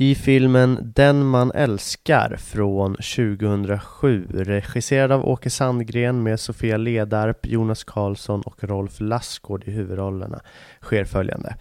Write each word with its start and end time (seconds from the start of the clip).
I 0.00 0.14
filmen 0.14 0.92
Den 0.94 1.26
man 1.26 1.52
älskar 1.52 2.36
från 2.36 2.94
2007 2.94 4.26
regisserad 4.30 5.12
av 5.12 5.28
Åke 5.28 5.50
Sandgren 5.50 6.22
med 6.22 6.40
Sofia 6.40 6.76
Ledarp, 6.76 7.46
Jonas 7.46 7.84
Karlsson 7.84 8.42
och 8.42 8.64
Rolf 8.64 9.00
Lassgård 9.00 9.64
i 9.66 9.70
huvudrollerna 9.70 10.40
sker 10.80 11.04
följande. 11.04 11.56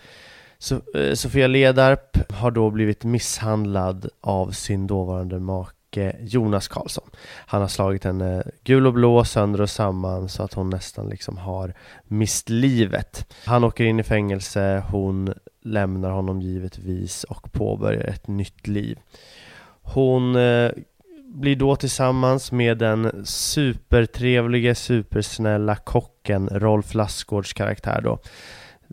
So 0.58 0.76
eh, 0.95 1.14
Sofia 1.14 1.48
Ledarp 1.48 2.31
har 2.31 2.52
då 2.52 2.70
blivit 2.70 3.03
misshandlad 3.03 4.09
av 4.22 4.52
sin 4.52 4.88
dåvarande 4.88 5.39
make 5.39 6.16
Jonas 6.20 6.67
Karlsson. 6.67 7.09
Han 7.45 7.61
har 7.61 7.67
slagit 7.67 8.04
henne 8.04 8.44
gul 8.64 8.88
och 8.88 8.94
blå, 8.94 9.23
sönder 9.23 9.61
och 9.61 9.70
samman 9.70 10.30
så 10.30 10.44
att 10.44 10.54
hon 10.54 10.70
nästan 10.70 11.09
liksom 11.09 11.38
har 11.38 11.73
mist 12.04 12.50
livet. 12.50 13.33
Han 13.45 13.64
åker 13.64 13.83
in 13.83 14.00
i 14.00 14.04
fängelse, 14.04 14.83
hon 14.89 15.33
lämnar 15.68 16.12
honom 16.12 16.42
givetvis 16.42 17.23
och 17.23 17.52
påbörjar 17.52 18.04
ett 18.04 18.28
nytt 18.28 18.68
liv. 18.68 19.00
Hon 19.82 20.36
eh, 20.36 20.72
blir 21.34 21.56
då 21.56 21.76
tillsammans 21.76 22.52
med 22.52 22.78
den 22.78 23.26
supertrevlige, 23.26 24.76
supersnälla 24.76 25.76
kocken 25.76 26.50
Rolf 26.52 26.94
Lassgårds 26.94 27.54
karaktär 27.54 28.02
då. 28.04 28.20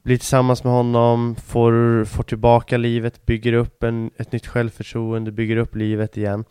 Blir 0.04 0.16
tillsammans 0.16 0.64
med 0.64 0.72
honom, 0.72 1.36
får, 1.36 2.04
får 2.04 2.22
tillbaka 2.22 2.76
livet, 2.76 3.26
bygger 3.26 3.52
upp 3.52 3.82
en, 3.82 4.10
ett 4.16 4.32
nytt 4.32 4.46
självförtroende, 4.46 5.32
bygger 5.32 5.56
upp 5.56 5.76
livet 5.76 6.16
igen 6.16 6.44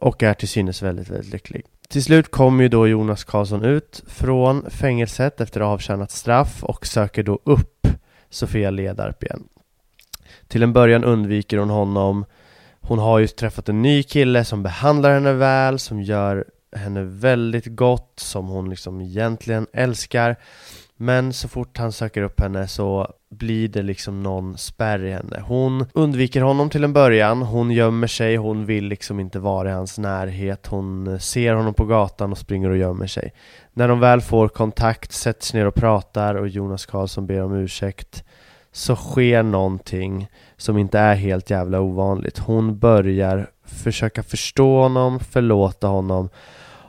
och 0.00 0.22
är 0.22 0.34
till 0.34 0.48
synes 0.48 0.82
väldigt, 0.82 1.10
väldigt 1.10 1.32
lycklig. 1.32 1.64
Till 1.88 2.04
slut 2.04 2.30
kommer 2.30 2.62
ju 2.62 2.68
då 2.68 2.88
Jonas 2.88 3.24
Karlsson 3.24 3.64
ut 3.64 4.02
från 4.06 4.70
fängelset 4.70 5.40
efter 5.40 5.60
avtjänat 5.60 6.10
straff 6.10 6.64
och 6.64 6.86
söker 6.86 7.22
då 7.22 7.38
upp 7.44 7.88
Sofia 8.30 8.70
Ledarp 8.70 9.22
igen. 9.22 9.48
Till 10.48 10.62
en 10.62 10.72
början 10.72 11.04
undviker 11.04 11.58
hon 11.58 11.70
honom. 11.70 12.24
Hon 12.80 12.98
har 12.98 13.18
ju 13.18 13.26
träffat 13.26 13.68
en 13.68 13.82
ny 13.82 14.02
kille 14.02 14.44
som 14.44 14.62
behandlar 14.62 15.14
henne 15.14 15.32
väl, 15.32 15.78
som 15.78 16.02
gör 16.02 16.44
henne 16.76 17.02
väldigt 17.02 17.66
gott, 17.66 18.12
som 18.16 18.46
hon 18.46 18.70
liksom 18.70 19.00
egentligen 19.00 19.66
älskar. 19.72 20.36
Men 20.96 21.32
så 21.32 21.48
fort 21.48 21.78
han 21.78 21.92
söker 21.92 22.22
upp 22.22 22.40
henne 22.40 22.68
så 22.68 23.12
blir 23.30 23.68
det 23.68 23.82
liksom 23.82 24.22
någon 24.22 24.58
spärr 24.58 25.04
i 25.04 25.12
henne. 25.12 25.42
Hon 25.46 25.86
undviker 25.92 26.40
honom 26.40 26.70
till 26.70 26.84
en 26.84 26.92
början, 26.92 27.42
hon 27.42 27.70
gömmer 27.70 28.06
sig, 28.06 28.36
hon 28.36 28.66
vill 28.66 28.84
liksom 28.84 29.20
inte 29.20 29.38
vara 29.38 29.70
i 29.70 29.72
hans 29.72 29.98
närhet. 29.98 30.66
Hon 30.66 31.20
ser 31.20 31.54
honom 31.54 31.74
på 31.74 31.84
gatan 31.84 32.32
och 32.32 32.38
springer 32.38 32.70
och 32.70 32.76
gömmer 32.76 33.06
sig. 33.06 33.32
När 33.72 33.88
de 33.88 34.00
väl 34.00 34.20
får 34.20 34.48
kontakt, 34.48 35.12
sätts 35.12 35.54
ner 35.54 35.66
och 35.66 35.74
pratar 35.74 36.34
och 36.34 36.48
Jonas 36.48 36.86
Karlsson 36.86 37.26
ber 37.26 37.42
om 37.42 37.54
ursäkt 37.54 38.24
så 38.72 38.96
sker 38.96 39.42
någonting 39.42 40.28
som 40.56 40.78
inte 40.78 40.98
är 40.98 41.14
helt 41.14 41.50
jävla 41.50 41.80
ovanligt. 41.80 42.38
Hon 42.38 42.78
börjar 42.78 43.50
försöka 43.64 44.22
förstå 44.22 44.82
honom, 44.82 45.20
förlåta 45.20 45.86
honom 45.86 46.28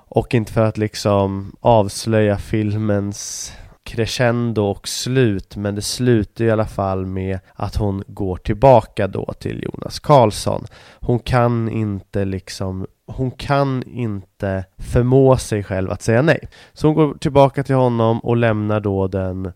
och 0.10 0.34
inte 0.34 0.54
för 0.54 0.66
att 0.66 0.78
liksom 0.78 1.56
avslöja 1.60 2.38
filmens 2.38 3.52
crescendo 3.84 4.64
och 4.64 4.88
slut 4.88 5.56
men 5.56 5.76
det 5.76 5.82
slutar 5.82 6.46
i 6.46 6.52
alla 6.52 6.66
fall 6.66 7.06
med 7.06 7.40
att 7.54 7.76
hon 7.76 8.04
går 8.08 8.38
tillbaka 8.38 9.08
då 9.08 9.34
till 9.40 9.64
Jonas 9.64 10.00
Karlsson. 10.00 10.66
Hon 11.00 11.20
kan 11.20 11.70
inte 11.70 12.26
liksom 12.26 12.88
hon 13.06 13.32
kan 13.32 13.84
inte 13.84 14.66
förmå 14.78 15.38
sig 15.38 15.64
själv 15.64 15.92
att 15.92 16.02
säga 16.02 16.22
nej. 16.22 16.48
Så 16.74 16.88
hon 16.88 16.96
går 16.96 17.14
tillbaka 17.14 17.64
till 17.64 17.76
honom 17.76 18.20
och 18.20 18.38
lämnar 18.38 18.80
då 18.80 19.08
den 19.08 19.52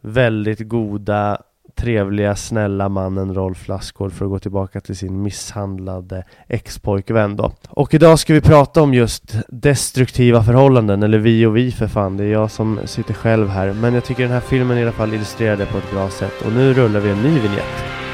väldigt 0.00 0.68
goda 0.68 1.42
trevliga, 1.78 2.36
snälla 2.36 2.88
mannen 2.88 3.34
Rolf 3.34 3.68
Lassgård 3.68 4.12
för 4.12 4.24
att 4.24 4.30
gå 4.30 4.38
tillbaka 4.38 4.80
till 4.80 4.96
sin 4.96 5.22
misshandlade 5.22 6.24
ex-pojkvän 6.48 7.36
då. 7.36 7.52
Och 7.68 7.94
idag 7.94 8.18
ska 8.18 8.34
vi 8.34 8.40
prata 8.40 8.82
om 8.82 8.94
just 8.94 9.36
destruktiva 9.48 10.42
förhållanden, 10.42 11.02
eller 11.02 11.18
vi 11.18 11.46
och 11.46 11.56
vi 11.56 11.72
för 11.72 11.86
fan, 11.86 12.16
det 12.16 12.24
är 12.24 12.32
jag 12.32 12.50
som 12.50 12.78
sitter 12.84 13.14
själv 13.14 13.48
här. 13.48 13.72
Men 13.72 13.94
jag 13.94 14.04
tycker 14.04 14.22
den 14.22 14.32
här 14.32 14.40
filmen 14.40 14.78
i 14.78 14.82
alla 14.82 14.92
fall 14.92 15.14
illustrerar 15.14 15.56
det 15.56 15.66
på 15.66 15.78
ett 15.78 15.90
bra 15.92 16.10
sätt. 16.10 16.42
Och 16.46 16.52
nu 16.52 16.74
rullar 16.74 17.00
vi 17.00 17.10
en 17.10 17.22
ny 17.22 17.40
vignett. 17.40 18.07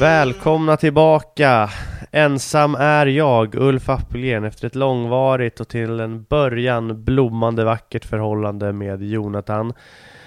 Välkomna 0.00 0.76
tillbaka! 0.76 1.70
Ensam 2.10 2.74
är 2.74 3.06
jag, 3.06 3.54
Ulf 3.54 3.88
Appelgren, 3.88 4.44
efter 4.44 4.66
ett 4.66 4.74
långvarigt 4.74 5.60
och 5.60 5.68
till 5.68 6.00
en 6.00 6.22
början 6.22 7.04
blommande 7.04 7.64
vackert 7.64 8.04
förhållande 8.04 8.72
med 8.72 9.02
Jonathan 9.02 9.72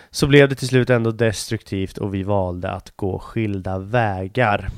så 0.09 0.27
blev 0.27 0.49
det 0.49 0.55
till 0.55 0.67
slut 0.67 0.89
ändå 0.89 1.11
destruktivt 1.11 1.97
och 1.97 2.13
vi 2.13 2.23
valde 2.23 2.71
att 2.71 2.95
gå 2.95 3.19
skilda 3.19 3.79
vägar. 3.79 4.69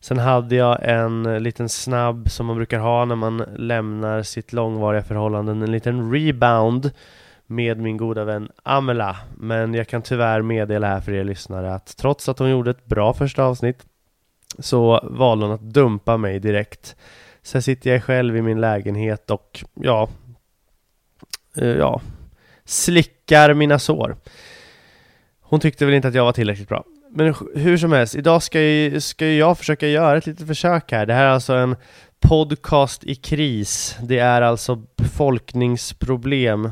Sen 0.00 0.18
hade 0.18 0.56
jag 0.56 0.78
en 0.82 1.42
liten 1.42 1.68
snabb 1.68 2.30
som 2.30 2.46
man 2.46 2.56
brukar 2.56 2.78
ha 2.78 3.04
när 3.04 3.16
man 3.16 3.44
lämnar 3.56 4.22
sitt 4.22 4.52
långvariga 4.52 5.02
förhållande, 5.02 5.52
en 5.52 5.72
liten 5.72 6.12
rebound 6.12 6.90
med 7.46 7.78
min 7.78 7.96
goda 7.96 8.24
vän 8.24 8.48
Amela. 8.62 9.16
Men 9.36 9.74
jag 9.74 9.88
kan 9.88 10.02
tyvärr 10.02 10.42
meddela 10.42 10.86
här 10.86 11.00
för 11.00 11.12
er 11.12 11.24
lyssnare 11.24 11.74
att 11.74 11.96
trots 11.96 12.28
att 12.28 12.38
hon 12.38 12.50
gjorde 12.50 12.70
ett 12.70 12.86
bra 12.86 13.14
första 13.14 13.44
avsnitt 13.44 13.84
så 14.58 15.00
valde 15.02 15.46
hon 15.46 15.54
att 15.54 15.60
dumpa 15.60 16.16
mig 16.16 16.40
direkt. 16.40 16.96
Sen 17.42 17.62
sitter 17.62 17.90
jag 17.90 18.04
själv 18.04 18.36
i 18.36 18.42
min 18.42 18.60
lägenhet 18.60 19.30
och 19.30 19.64
ja, 19.74 20.08
eh, 21.56 21.68
ja, 21.68 22.00
slickar 22.64 23.54
mina 23.54 23.78
sår. 23.78 24.16
Hon 25.40 25.60
tyckte 25.60 25.84
väl 25.84 25.94
inte 25.94 26.08
att 26.08 26.14
jag 26.14 26.24
var 26.24 26.32
tillräckligt 26.32 26.68
bra. 26.68 26.84
Men 27.10 27.34
hur 27.54 27.76
som 27.76 27.92
helst, 27.92 28.14
idag 28.14 28.42
ska, 28.42 28.60
ju, 28.60 29.00
ska 29.00 29.26
jag 29.26 29.58
försöka 29.58 29.88
göra 29.88 30.18
ett 30.18 30.26
litet 30.26 30.46
försök 30.46 30.92
här. 30.92 31.06
Det 31.06 31.14
här 31.14 31.24
är 31.24 31.30
alltså 31.30 31.52
en 31.52 31.76
podcast 32.20 33.04
i 33.04 33.14
kris. 33.14 33.96
Det 34.02 34.18
är 34.18 34.42
alltså 34.42 34.82
befolkningsproblem. 34.96 36.70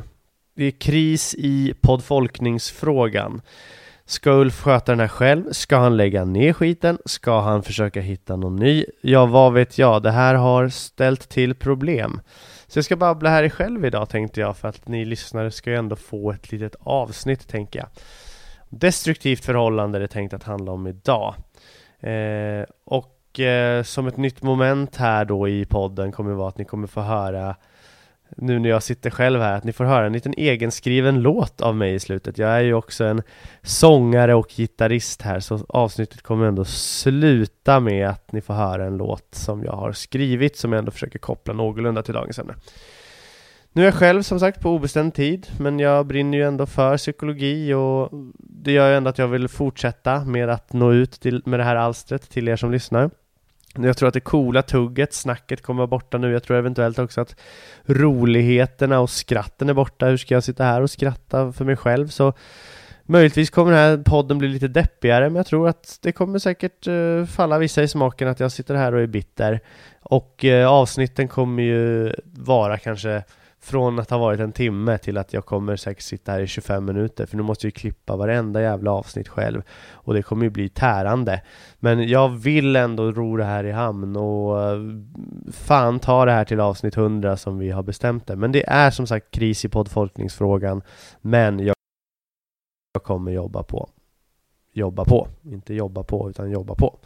Det 0.55 0.65
är 0.65 0.71
kris 0.71 1.35
i 1.37 1.73
poddfolkningsfrågan. 1.81 3.41
Ska 4.09 4.31
Ulf 4.31 4.61
sköta 4.61 4.91
den 4.91 4.99
här 4.99 5.07
själv? 5.07 5.51
Ska 5.51 5.77
han 5.77 5.97
lägga 5.97 6.25
ner 6.25 6.53
skiten? 6.53 6.97
Ska 7.05 7.39
han 7.41 7.63
försöka 7.63 8.01
hitta 8.01 8.35
någon 8.35 8.55
ny? 8.55 8.85
Ja, 9.01 9.25
vad 9.25 9.53
vet 9.53 9.77
jag? 9.77 10.03
Det 10.03 10.11
här 10.11 10.35
har 10.35 10.69
ställt 10.69 11.29
till 11.29 11.55
problem. 11.55 12.21
Så 12.67 12.77
jag 12.77 12.85
ska 12.85 12.95
babbla 12.95 13.29
här 13.29 13.49
själv 13.49 13.85
idag 13.85 14.09
tänkte 14.09 14.39
jag 14.39 14.57
för 14.57 14.67
att 14.67 14.87
ni 14.87 15.05
lyssnare 15.05 15.51
ska 15.51 15.69
ju 15.69 15.75
ändå 15.75 15.95
få 15.95 16.31
ett 16.31 16.51
litet 16.51 16.75
avsnitt 16.79 17.47
tänker 17.47 17.79
jag. 17.79 17.87
Destruktivt 18.69 19.45
förhållande 19.45 19.97
är 19.97 19.99
det 19.99 20.07
tänkt 20.07 20.33
att 20.33 20.43
handla 20.43 20.71
om 20.71 20.87
idag. 20.87 21.35
Eh, 21.99 22.65
och 22.85 23.39
eh, 23.39 23.83
som 23.83 24.07
ett 24.07 24.17
nytt 24.17 24.43
moment 24.43 24.95
här 24.95 25.25
då 25.25 25.47
i 25.47 25.65
podden 25.65 26.11
kommer 26.11 26.29
det 26.29 26.37
vara 26.37 26.49
att 26.49 26.57
ni 26.57 26.65
kommer 26.65 26.87
få 26.87 27.01
höra 27.01 27.55
nu 28.37 28.59
när 28.59 28.69
jag 28.69 28.83
sitter 28.83 29.09
själv 29.09 29.41
här, 29.41 29.53
att 29.53 29.63
ni 29.63 29.73
får 29.73 29.85
höra 29.85 30.05
en 30.05 30.13
liten 30.13 30.33
egenskriven 30.37 31.21
låt 31.21 31.61
av 31.61 31.75
mig 31.75 31.93
i 31.93 31.99
slutet. 31.99 32.37
Jag 32.37 32.49
är 32.49 32.61
ju 32.61 32.73
också 32.73 33.03
en 33.05 33.21
sångare 33.61 34.35
och 34.35 34.49
gitarrist 34.49 35.21
här, 35.21 35.39
så 35.39 35.65
avsnittet 35.69 36.21
kommer 36.21 36.45
ändå 36.45 36.65
sluta 36.65 37.79
med 37.79 38.09
att 38.09 38.31
ni 38.31 38.41
får 38.41 38.53
höra 38.53 38.85
en 38.85 38.97
låt 38.97 39.35
som 39.35 39.63
jag 39.63 39.71
har 39.71 39.91
skrivit, 39.91 40.57
som 40.57 40.71
jag 40.71 40.79
ändå 40.79 40.91
försöker 40.91 41.19
koppla 41.19 41.53
någorlunda 41.53 42.03
till 42.03 42.13
dagens 42.13 42.39
ämne. 42.39 42.53
Nu 43.71 43.81
är 43.81 43.85
jag 43.85 43.93
själv 43.93 44.21
som 44.21 44.39
sagt 44.39 44.61
på 44.61 44.69
obestämd 44.69 45.13
tid, 45.13 45.47
men 45.59 45.79
jag 45.79 46.05
brinner 46.05 46.37
ju 46.37 46.43
ändå 46.43 46.65
för 46.65 46.97
psykologi 46.97 47.73
och 47.73 48.09
det 48.39 48.71
gör 48.71 48.89
ju 48.89 48.95
ändå 48.95 49.09
att 49.09 49.17
jag 49.17 49.27
vill 49.27 49.47
fortsätta 49.47 50.25
med 50.25 50.49
att 50.49 50.73
nå 50.73 50.93
ut 50.93 51.11
till, 51.11 51.41
med 51.45 51.59
det 51.59 51.63
här 51.63 51.75
alstret 51.75 52.29
till 52.29 52.47
er 52.47 52.55
som 52.55 52.71
lyssnar. 52.71 53.09
Jag 53.75 53.97
tror 53.97 54.07
att 54.07 54.13
det 54.13 54.19
coola 54.19 54.61
tugget, 54.61 55.13
snacket 55.13 55.61
kommer 55.61 55.77
vara 55.77 55.87
borta 55.87 56.17
nu. 56.17 56.31
Jag 56.31 56.43
tror 56.43 56.57
eventuellt 56.57 56.99
också 56.99 57.21
att 57.21 57.35
roligheterna 57.85 58.99
och 58.99 59.09
skratten 59.09 59.69
är 59.69 59.73
borta. 59.73 60.05
Hur 60.05 60.17
ska 60.17 60.33
jag 60.33 60.43
sitta 60.43 60.63
här 60.63 60.81
och 60.81 60.89
skratta 60.89 61.51
för 61.51 61.65
mig 61.65 61.75
själv? 61.75 62.07
Så 62.07 62.33
möjligtvis 63.03 63.49
kommer 63.49 63.71
den 63.71 63.81
här 63.81 63.97
podden 63.97 64.37
bli 64.37 64.47
lite 64.47 64.67
deppigare, 64.67 65.29
men 65.29 65.35
jag 65.35 65.45
tror 65.45 65.67
att 65.67 65.99
det 66.01 66.11
kommer 66.11 66.39
säkert 66.39 66.87
uh, 66.87 67.25
falla 67.25 67.57
vissa 67.57 67.83
i 67.83 67.87
smaken 67.87 68.27
att 68.27 68.39
jag 68.39 68.51
sitter 68.51 68.75
här 68.75 68.93
och 68.93 69.01
är 69.01 69.07
bitter. 69.07 69.59
Och 70.01 70.43
uh, 70.43 70.67
avsnitten 70.67 71.27
kommer 71.27 71.63
ju 71.63 72.13
vara 72.25 72.77
kanske 72.77 73.23
från 73.67 73.99
att 73.99 74.09
ha 74.09 74.17
varit 74.17 74.39
en 74.39 74.51
timme 74.51 74.97
till 74.97 75.17
att 75.17 75.33
jag 75.33 75.45
kommer 75.45 75.75
säkert 75.75 76.03
sitta 76.03 76.31
här 76.31 76.39
i 76.39 76.47
25 76.47 76.85
minuter 76.85 77.25
för 77.25 77.37
nu 77.37 77.43
måste 77.43 77.67
jag 77.67 77.73
klippa 77.73 78.15
varenda 78.15 78.61
jävla 78.61 78.91
avsnitt 78.91 79.27
själv 79.27 79.61
och 79.91 80.13
det 80.13 80.21
kommer 80.21 80.43
ju 80.43 80.49
bli 80.49 80.69
tärande. 80.69 81.41
Men 81.79 82.07
jag 82.07 82.29
vill 82.29 82.75
ändå 82.75 83.11
ro 83.11 83.37
det 83.37 83.43
här 83.45 83.63
i 83.63 83.71
hamn 83.71 84.15
och 84.15 84.63
eh, 84.63 84.79
fan 85.51 85.99
ta 85.99 86.25
det 86.25 86.31
här 86.31 86.45
till 86.45 86.59
avsnitt 86.59 86.97
100 86.97 87.37
som 87.37 87.57
vi 87.57 87.71
har 87.71 87.83
bestämt 87.83 88.27
det. 88.27 88.35
Men 88.35 88.51
det 88.51 88.69
är 88.69 88.91
som 88.91 89.07
sagt 89.07 89.31
kris 89.31 89.65
i 89.65 89.69
poddfolkningsfrågan 89.69 90.81
men 91.21 91.59
jag 91.59 91.75
kommer 93.03 93.31
jobba 93.31 93.63
på. 93.63 93.89
Jobba 94.73 95.05
på, 95.05 95.27
inte 95.43 95.73
jobba 95.73 96.03
på 96.03 96.29
utan 96.29 96.51
jobba 96.51 96.75
på. 96.75 96.99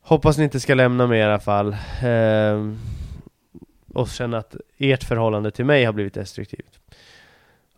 Hoppas 0.00 0.38
ni 0.38 0.44
inte 0.44 0.60
ska 0.60 0.74
lämna 0.74 1.06
mig 1.06 1.20
i 1.20 1.22
alla 1.22 1.40
fall. 1.40 1.72
Eh, 2.02 2.74
och 3.94 4.08
känna 4.08 4.38
att 4.38 4.56
ert 4.78 5.04
förhållande 5.04 5.50
till 5.50 5.64
mig 5.64 5.84
har 5.84 5.92
blivit 5.92 6.14
destruktivt. 6.14 6.78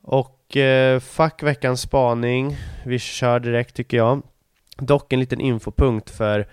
Och 0.02 0.56
eh, 0.56 1.00
fuck 1.00 1.42
veckans 1.42 1.80
spaning. 1.80 2.56
Vi 2.84 2.98
kör 2.98 3.40
direkt 3.40 3.76
tycker 3.76 3.96
jag. 3.96 4.22
Dock 4.78 5.12
en 5.12 5.20
liten 5.20 5.40
infopunkt 5.40 6.10
för 6.10 6.46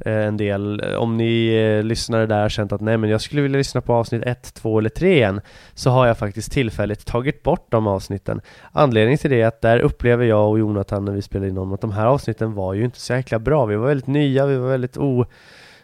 eh, 0.00 0.26
en 0.26 0.36
del. 0.36 0.80
Om 0.80 1.16
ni 1.16 1.48
eh, 1.48 1.82
lyssnare 1.82 2.26
där 2.26 2.42
har 2.42 2.48
känt 2.48 2.72
att 2.72 2.80
nej 2.80 2.96
men 2.96 3.10
jag 3.10 3.20
skulle 3.20 3.42
vilja 3.42 3.58
lyssna 3.58 3.80
på 3.80 3.94
avsnitt 3.94 4.22
1, 4.26 4.54
2 4.54 4.78
eller 4.78 4.90
3 4.90 5.14
igen 5.14 5.40
så 5.74 5.90
har 5.90 6.06
jag 6.06 6.18
faktiskt 6.18 6.52
tillfälligt 6.52 7.06
tagit 7.06 7.42
bort 7.42 7.66
de 7.70 7.86
avsnitten. 7.86 8.40
Anledningen 8.72 9.18
till 9.18 9.30
det 9.30 9.40
är 9.40 9.46
att 9.46 9.60
där 9.60 9.78
upplever 9.78 10.24
jag 10.24 10.50
och 10.50 10.58
Jonathan 10.58 11.04
när 11.04 11.12
vi 11.12 11.22
spelar 11.22 11.46
in 11.46 11.54
dem 11.54 11.72
att 11.72 11.80
de 11.80 11.92
här 11.92 12.06
avsnitten 12.06 12.54
var 12.54 12.74
ju 12.74 12.84
inte 12.84 13.00
så 13.00 13.12
jäkla 13.12 13.38
bra. 13.38 13.66
Vi 13.66 13.76
var 13.76 13.86
väldigt 13.86 14.06
nya, 14.06 14.46
vi 14.46 14.56
var 14.56 14.68
väldigt 14.68 14.96
o 14.96 15.26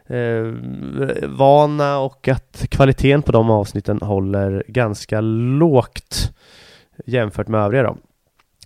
eh, 0.08 1.28
vana 1.28 1.98
och 1.98 2.28
att 2.28 2.66
kvaliteten 2.70 3.22
på 3.22 3.32
de 3.32 3.50
avsnitten 3.50 3.98
håller 4.02 4.64
ganska 4.68 5.20
lågt 5.20 6.32
jämfört 7.06 7.48
med 7.48 7.60
övriga 7.60 7.82
då. 7.82 7.96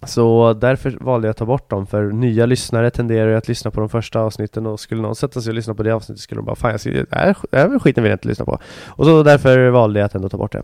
Så 0.07 0.53
därför 0.53 0.91
valde 1.01 1.27
jag 1.27 1.31
att 1.31 1.37
ta 1.37 1.47
bort 1.47 1.71
dem, 1.71 1.87
för 1.87 2.05
nya 2.05 2.47
lyssnare 2.47 2.91
tenderar 2.91 3.29
ju 3.29 3.37
att 3.37 3.49
lyssna 3.49 3.71
på 3.71 3.81
de 3.81 3.89
första 3.89 4.21
avsnitten 4.21 4.67
och 4.67 4.81
skulle 4.81 5.03
någon 5.03 5.17
sätta 5.17 5.41
sig 5.41 5.51
och 5.51 5.55
lyssna 5.55 5.75
på 5.75 5.83
det 5.83 5.91
avsnittet 5.91 6.23
skulle 6.23 6.39
de 6.39 6.45
bara 6.45 6.57
Fan, 6.57 6.71
jag 6.71 6.81
ser, 6.81 6.93
det 6.93 7.17
här, 7.17 7.37
det 7.51 7.59
här 7.59 7.79
skiten 7.79 8.03
vill 8.03 8.11
jag 8.11 8.15
inte 8.15 8.29
lyssna 8.29 8.45
på. 8.45 8.59
Och 8.87 9.05
så 9.05 9.23
därför 9.23 9.69
valde 9.71 10.01
jag 10.01 10.07
att 10.07 10.15
ändå 10.15 10.29
ta 10.29 10.37
bort 10.37 10.53
det. 10.53 10.63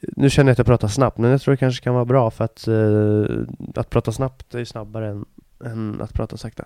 Nu 0.00 0.30
känner 0.30 0.50
jag 0.50 0.52
att 0.52 0.58
jag 0.58 0.66
pratar 0.66 0.88
snabbt, 0.88 1.18
men 1.18 1.30
jag 1.30 1.40
tror 1.40 1.52
det 1.52 1.56
kanske 1.56 1.84
kan 1.84 1.94
vara 1.94 2.04
bra 2.04 2.30
för 2.30 2.44
att, 2.44 2.68
eh, 2.68 3.80
att 3.80 3.90
prata 3.90 4.12
snabbt 4.12 4.54
är 4.54 4.64
snabbare 4.64 5.08
än, 5.08 5.24
än 5.64 6.00
att 6.00 6.12
prata 6.12 6.36
sakta. 6.36 6.64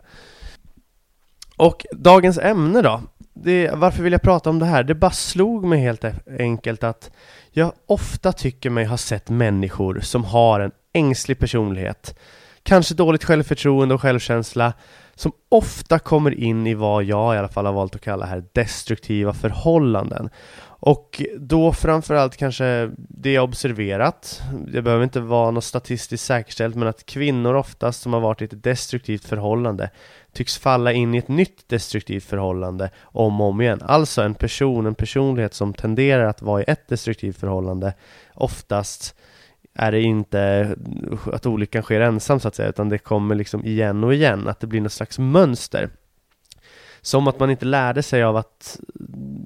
Och 1.56 1.87
dagens 1.93 2.38
ämne 2.38 2.82
då? 2.82 3.00
det, 3.43 3.70
varför 3.75 4.03
vill 4.03 4.12
jag 4.12 4.23
prata 4.23 4.50
om 4.50 4.58
det 4.58 4.67
här? 4.67 4.85
Det 4.85 4.94
bara 4.94 5.11
slog 5.11 5.64
mig 5.64 5.81
helt 5.81 6.05
e-, 6.05 6.14
enkelt 6.38 6.85
att 6.85 7.11
jag 7.50 7.73
ofta 7.87 8.32
tycker 8.32 8.70
mig 8.70 8.85
ha 8.85 8.97
sett 8.97 9.29
människor 9.29 10.00
som 10.00 10.25
har 10.25 10.61
en 10.61 10.73
ängslig 10.93 11.38
personlighet, 11.38 12.19
kanske 12.62 12.94
dåligt 12.94 13.25
självförtroende 13.25 13.94
och 13.94 14.03
självkänsla, 14.03 14.73
som 15.14 15.32
ofta 15.49 15.99
kommer 15.99 16.35
in 16.35 16.67
i 16.67 16.75
vad 16.75 17.05
jag 17.05 17.35
i 17.35 17.38
alla 17.38 17.49
fall 17.49 17.67
har 17.67 17.73
valt 17.73 17.94
att 17.94 18.00
kalla 18.00 18.26
här 18.26 18.44
destruktiva 18.52 19.32
förhållanden. 19.32 20.31
Och 20.79 21.23
då 21.38 21.73
framförallt 21.73 22.37
kanske 22.37 22.91
det 22.97 23.32
jag 23.32 23.44
observerat, 23.44 24.43
det 24.69 24.82
behöver 24.82 25.05
inte 25.05 25.20
vara 25.20 25.50
något 25.50 25.64
statistiskt 25.64 26.25
säkerställt, 26.25 26.76
men 26.76 26.88
att 26.88 27.06
kvinnor 27.06 27.55
oftast 27.55 28.02
som 28.02 28.12
har 28.12 28.20
varit 28.20 28.43
i 28.43 28.44
ett 28.44 28.62
destruktivt 28.62 29.25
förhållande 29.25 29.91
tycks 30.37 30.59
falla 30.59 30.93
in 30.93 31.15
i 31.15 31.19
ett 31.19 31.29
nytt 31.29 31.69
destruktivt 31.69 32.25
förhållande 32.25 32.91
om 33.03 33.41
och 33.41 33.47
om 33.47 33.61
igen. 33.61 33.81
Alltså 33.83 34.23
en 34.23 34.35
person, 34.35 34.87
en 34.87 34.94
personlighet 34.94 35.55
som 35.55 35.75
tenderar 35.75 36.25
att 36.25 36.43
vara 36.43 36.62
i 36.62 36.65
ett 36.69 36.88
destruktivt 36.88 37.37
förhållande 37.37 37.94
oftast 38.35 39.15
är 39.75 39.93
det 39.93 40.00
inte 40.00 40.75
att 41.33 41.47
olyckan 41.47 41.83
sker 41.83 42.00
ensam 42.00 42.41
så 42.41 42.49
att 42.49 42.55
säga, 42.55 42.69
utan 42.69 42.88
det 42.88 42.99
kommer 42.99 43.35
liksom 43.35 43.65
igen 43.65 44.05
och 44.05 44.15
igen, 44.15 44.49
att 44.49 44.61
det 44.61 44.67
blir 44.67 44.81
något 44.81 44.93
slags 44.93 45.19
mönster. 45.19 45.91
Som 47.00 47.29
att 47.29 47.38
man 47.41 47.50
inte 47.50 47.65
lärde 47.65 48.03
sig 48.03 48.23
av 48.23 48.37
att, 48.37 48.81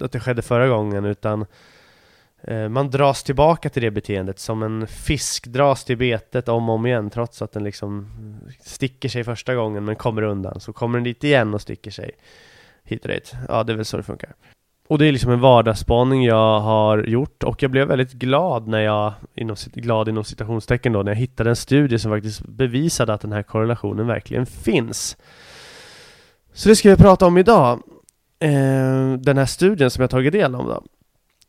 att 0.01 0.13
det 0.13 0.21
skedde 0.21 0.43
förra 0.43 0.69
gången, 0.69 1.05
utan 1.05 1.47
Eh, 2.43 2.69
man 2.69 2.91
dras 2.91 3.23
tillbaka 3.23 3.71
till 3.71 3.83
det 3.83 3.91
beteendet 3.91 4.39
som 4.39 4.63
en 4.63 4.87
fisk 4.87 5.47
dras 5.47 5.85
till 5.85 5.97
betet 5.97 6.49
om 6.49 6.69
och 6.69 6.75
om 6.75 6.87
igen 6.87 7.11
trots 7.11 7.43
att 7.43 7.53
den 7.53 7.65
liksom 7.65 8.09
sticker 8.61 9.09
sig 9.09 9.25
första 9.25 9.55
gången 9.55 9.85
men 9.85 9.97
kommer 9.97 10.23
undan. 10.23 10.61
Så 10.61 10.73
kommer 10.73 10.99
den 10.99 11.05
dit 11.05 11.25
igen 11.25 11.55
och 11.55 11.61
sticker 11.61 11.91
sig 11.91 12.11
hit 12.85 13.05
och 13.05 13.11
dit. 13.11 13.35
Ja, 13.49 13.65
det 13.65 13.73
är 13.73 13.77
väl 13.77 13.85
så 13.85 13.97
det 13.97 14.03
funkar. 14.03 14.35
Och 14.89 14.99
det 14.99 15.07
är 15.07 15.13
liksom 15.13 15.33
en 15.33 15.41
vardagsspaning 15.41 16.25
jag 16.25 16.61
har 16.61 16.99
gjort 16.99 17.43
och 17.43 17.63
jag 17.63 17.71
blev 17.71 17.89
väldigt 17.89 18.13
glad 18.13 18.69
när 18.69 18.81
jag, 18.81 19.13
inom, 19.35 19.57
glad 19.73 20.09
inom 20.09 20.25
citationstecken 20.25 20.93
då, 20.93 21.03
när 21.03 21.13
jag 21.13 21.17
hittade 21.17 21.51
en 21.51 21.57
studie 21.57 21.99
som 21.99 22.11
faktiskt 22.11 22.47
bevisade 22.47 23.15
att 23.15 23.21
den 23.21 23.33
här 23.33 23.43
korrelationen 23.43 24.07
verkligen 24.07 24.47
finns. 24.47 25.17
Så 26.53 26.69
det 26.69 26.77
ska 26.77 26.91
vi 26.91 26.97
prata 26.97 27.27
om 27.27 27.39
idag. 27.39 27.83
Eh, 28.39 29.13
den 29.19 29.39
här 29.39 29.47
studien 29.47 29.91
som 29.91 30.01
jag 30.03 30.11
tagit 30.11 30.33
del 30.33 30.55
av 30.55 30.67
då. 30.67 30.83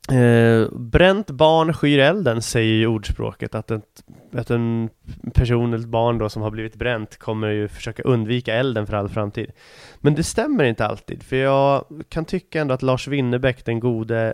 Eh, 0.09 0.67
bränt 0.71 1.31
barn 1.31 1.73
skyr 1.73 1.99
elden, 1.99 2.41
säger 2.41 2.73
ju 2.73 2.87
ordspråket. 2.87 3.55
Att, 3.55 3.71
ett, 3.71 4.03
att 4.33 4.49
en 4.49 4.89
person, 5.33 5.73
ett 5.73 5.85
barn 5.85 6.17
då 6.17 6.29
som 6.29 6.41
har 6.41 6.51
blivit 6.51 6.75
bränt 6.75 7.17
kommer 7.17 7.49
ju 7.49 7.67
försöka 7.67 8.03
undvika 8.03 8.53
elden 8.53 8.87
för 8.87 8.93
all 8.93 9.09
framtid. 9.09 9.51
Men 9.99 10.15
det 10.15 10.23
stämmer 10.23 10.63
inte 10.63 10.85
alltid, 10.85 11.23
för 11.23 11.35
jag 11.35 11.85
kan 12.09 12.25
tycka 12.25 12.61
ändå 12.61 12.73
att 12.73 12.81
Lars 12.81 13.07
Winnerbäck, 13.07 13.65
den 13.65 13.79
gode 13.79 14.33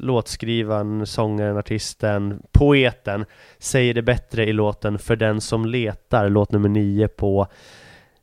låtskrivaren, 0.00 1.06
sångaren, 1.06 1.56
artisten, 1.56 2.42
poeten, 2.52 3.24
säger 3.58 3.94
det 3.94 4.02
bättre 4.02 4.44
i 4.44 4.52
låten 4.52 4.98
För 4.98 5.16
den 5.16 5.40
som 5.40 5.66
letar, 5.66 6.28
låt 6.28 6.52
nummer 6.52 6.68
nio 6.68 7.08
på 7.08 7.46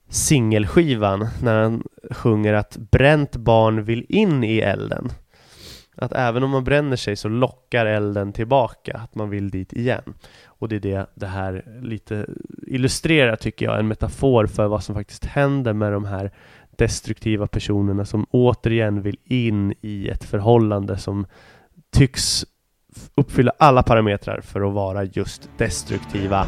singelskivan, 0.09 1.27
när 1.43 1.61
han 1.61 1.83
sjunger 2.11 2.53
att 2.53 2.77
bränt 2.77 3.35
barn 3.35 3.83
vill 3.83 4.05
in 4.09 4.43
i 4.43 4.59
elden. 4.59 5.11
Att 5.95 6.13
även 6.13 6.43
om 6.43 6.49
man 6.49 6.63
bränner 6.63 6.95
sig 6.95 7.15
så 7.15 7.29
lockar 7.29 7.85
elden 7.85 8.33
tillbaka, 8.33 8.97
att 8.97 9.15
man 9.15 9.29
vill 9.29 9.49
dit 9.49 9.73
igen. 9.73 10.13
Och 10.45 10.69
det 10.69 10.75
är 10.75 10.79
det 10.79 11.05
det 11.15 11.27
här 11.27 11.79
lite 11.81 12.27
illustrerar 12.67 13.35
tycker 13.35 13.65
jag, 13.65 13.79
en 13.79 13.87
metafor 13.87 14.45
för 14.45 14.67
vad 14.67 14.83
som 14.83 14.95
faktiskt 14.95 15.25
händer 15.25 15.73
med 15.73 15.91
de 15.91 16.05
här 16.05 16.31
destruktiva 16.75 17.47
personerna 17.47 18.05
som 18.05 18.25
återigen 18.31 19.01
vill 19.01 19.17
in 19.23 19.73
i 19.81 20.09
ett 20.09 20.23
förhållande 20.23 20.97
som 20.97 21.25
tycks 21.91 22.45
uppfylla 23.15 23.51
alla 23.59 23.83
parametrar 23.83 24.41
för 24.41 24.61
att 24.61 24.73
vara 24.73 25.03
just 25.03 25.49
destruktiva. 25.57 26.47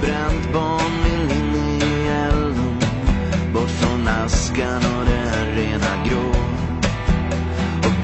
Bränt 0.00 0.52
barn 0.52 1.04
vill 1.04 1.36
in 1.36 1.82
i 1.82 2.08
elden, 2.08 2.78
bort 3.54 3.68
från 3.68 4.08
askan 4.08 4.76
och 4.76 5.06
det 5.06 5.60
rena 5.60 6.04
grå 6.08 6.55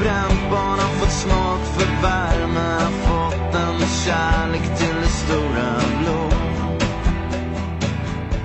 bränt 0.01 0.51
barn 0.51 0.79
har 0.79 0.93
fått 0.99 1.13
smak 1.25 1.61
för 1.75 2.03
värme 2.03 2.79
Fått 3.05 3.55
en 3.55 3.79
kärlek 4.05 4.79
till 4.79 4.97
det 5.01 5.07
stora 5.07 5.71
blå 6.03 6.43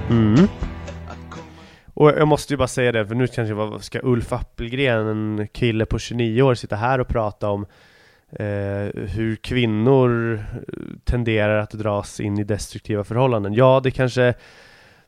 Mm. 0.10 0.48
Och 1.94 2.10
jag 2.10 2.27
måste 2.27 2.54
ju 2.54 2.58
bara 2.58 2.68
säga 2.68 2.92
det, 2.92 3.08
för 3.08 3.16
nu 3.16 3.27
kanske 3.27 3.56
jag 3.56 3.84
ska 3.84 4.00
Ulf 4.04 4.34
Appelgren, 4.34 5.08
en 5.08 5.48
kille 5.48 5.86
på 5.86 6.00
29 6.00 6.42
år, 6.42 6.56
sitta 6.56 6.75
här 6.75 7.00
och 7.00 7.08
prata 7.08 7.50
om 7.50 7.66
eh, 8.32 8.46
hur 8.94 9.36
kvinnor 9.36 10.39
tenderar 11.04 11.58
att 11.58 11.72
dras 11.72 12.20
in 12.20 12.39
i 12.39 12.44
destruktiva 12.44 13.04
förhållanden. 13.04 13.54
Ja, 13.54 13.82
det 13.84 13.92
kanske 13.92 14.34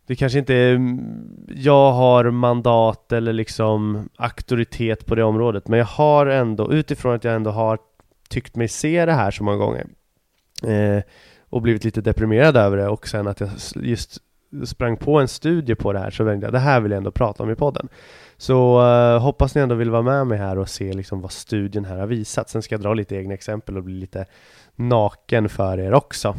det 0.09 0.15
kanske 0.15 0.39
inte 0.39 0.55
är 0.55 0.75
mm, 0.75 1.27
jag 1.47 1.91
har 1.91 2.31
mandat 2.31 3.11
eller 3.11 3.33
liksom 3.33 4.09
auktoritet 4.17 5.05
på 5.05 5.15
det 5.15 5.23
området 5.23 5.67
men 5.67 5.79
jag 5.79 5.85
har 5.85 6.25
ändå 6.25 6.73
utifrån 6.73 7.15
att 7.15 7.23
jag 7.23 7.35
ändå 7.35 7.51
har 7.51 7.79
tyckt 8.29 8.55
mig 8.55 8.67
se 8.67 9.05
det 9.05 9.13
här 9.13 9.31
så 9.31 9.43
många 9.43 9.57
gånger 9.57 9.87
eh, 10.63 11.03
och 11.49 11.61
blivit 11.61 11.83
lite 11.83 12.01
deprimerad 12.01 12.57
över 12.57 12.77
det 12.77 12.87
och 12.87 13.07
sen 13.07 13.27
att 13.27 13.39
jag 13.39 13.49
just 13.75 14.17
sprang 14.65 14.97
på 14.97 15.19
en 15.19 15.27
studie 15.27 15.75
på 15.75 15.93
det 15.93 15.99
här 15.99 16.11
så 16.11 16.25
tänkte 16.25 16.45
jag 16.45 16.53
det 16.53 16.59
här 16.59 16.81
vill 16.81 16.91
jag 16.91 16.97
ändå 16.97 17.11
prata 17.11 17.43
om 17.43 17.51
i 17.51 17.55
podden. 17.55 17.87
Så 18.37 18.81
uh, 18.81 19.19
hoppas 19.19 19.55
ni 19.55 19.61
ändå 19.61 19.75
vill 19.75 19.89
vara 19.89 20.01
med 20.01 20.27
mig 20.27 20.37
här 20.37 20.57
och 20.57 20.69
se 20.69 20.93
liksom 20.93 21.21
vad 21.21 21.31
studien 21.31 21.85
här 21.85 21.97
har 21.97 22.07
visat. 22.07 22.49
Sen 22.49 22.61
ska 22.61 22.75
jag 22.75 22.81
dra 22.81 22.93
lite 22.93 23.15
egna 23.15 23.33
exempel 23.33 23.77
och 23.77 23.83
bli 23.83 23.93
lite 23.93 24.25
naken 24.75 25.49
för 25.49 25.79
er 25.79 25.93
också. 25.93 26.35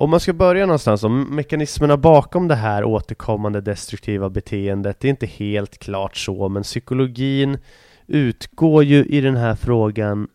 Om 0.00 0.10
man 0.10 0.20
ska 0.20 0.32
börja 0.32 0.66
någonstans, 0.66 1.04
om 1.04 1.36
mekanismerna 1.36 1.96
bakom 1.96 2.48
det 2.48 2.54
här 2.54 2.84
återkommande 2.84 3.60
destruktiva 3.60 4.30
beteendet, 4.30 5.00
det 5.00 5.08
är 5.08 5.10
inte 5.10 5.26
helt 5.26 5.78
klart 5.78 6.16
så, 6.16 6.48
men 6.48 6.62
psykologin 6.62 7.58
utgår 8.06 8.84
ju 8.84 9.04
i 9.04 9.20
den 9.20 9.36
här 9.36 9.54
frågan 9.54 10.28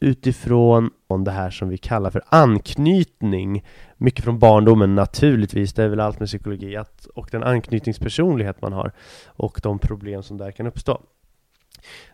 utifrån 0.00 0.90
det 1.24 1.30
här 1.30 1.50
som 1.50 1.68
vi 1.68 1.78
kallar 1.78 2.10
för 2.10 2.22
anknytning. 2.28 3.64
Mycket 3.96 4.24
från 4.24 4.38
barndomen 4.38 4.94
naturligtvis, 4.94 5.72
det 5.72 5.82
är 5.82 5.88
väl 5.88 6.00
allt 6.00 6.20
med 6.20 6.28
psykologi, 6.28 6.76
att, 6.76 7.06
och 7.06 7.28
den 7.32 7.42
anknytningspersonlighet 7.42 8.62
man 8.62 8.72
har 8.72 8.92
och 9.26 9.60
de 9.62 9.78
problem 9.78 10.22
som 10.22 10.36
där 10.36 10.50
kan 10.50 10.66
uppstå. 10.66 11.02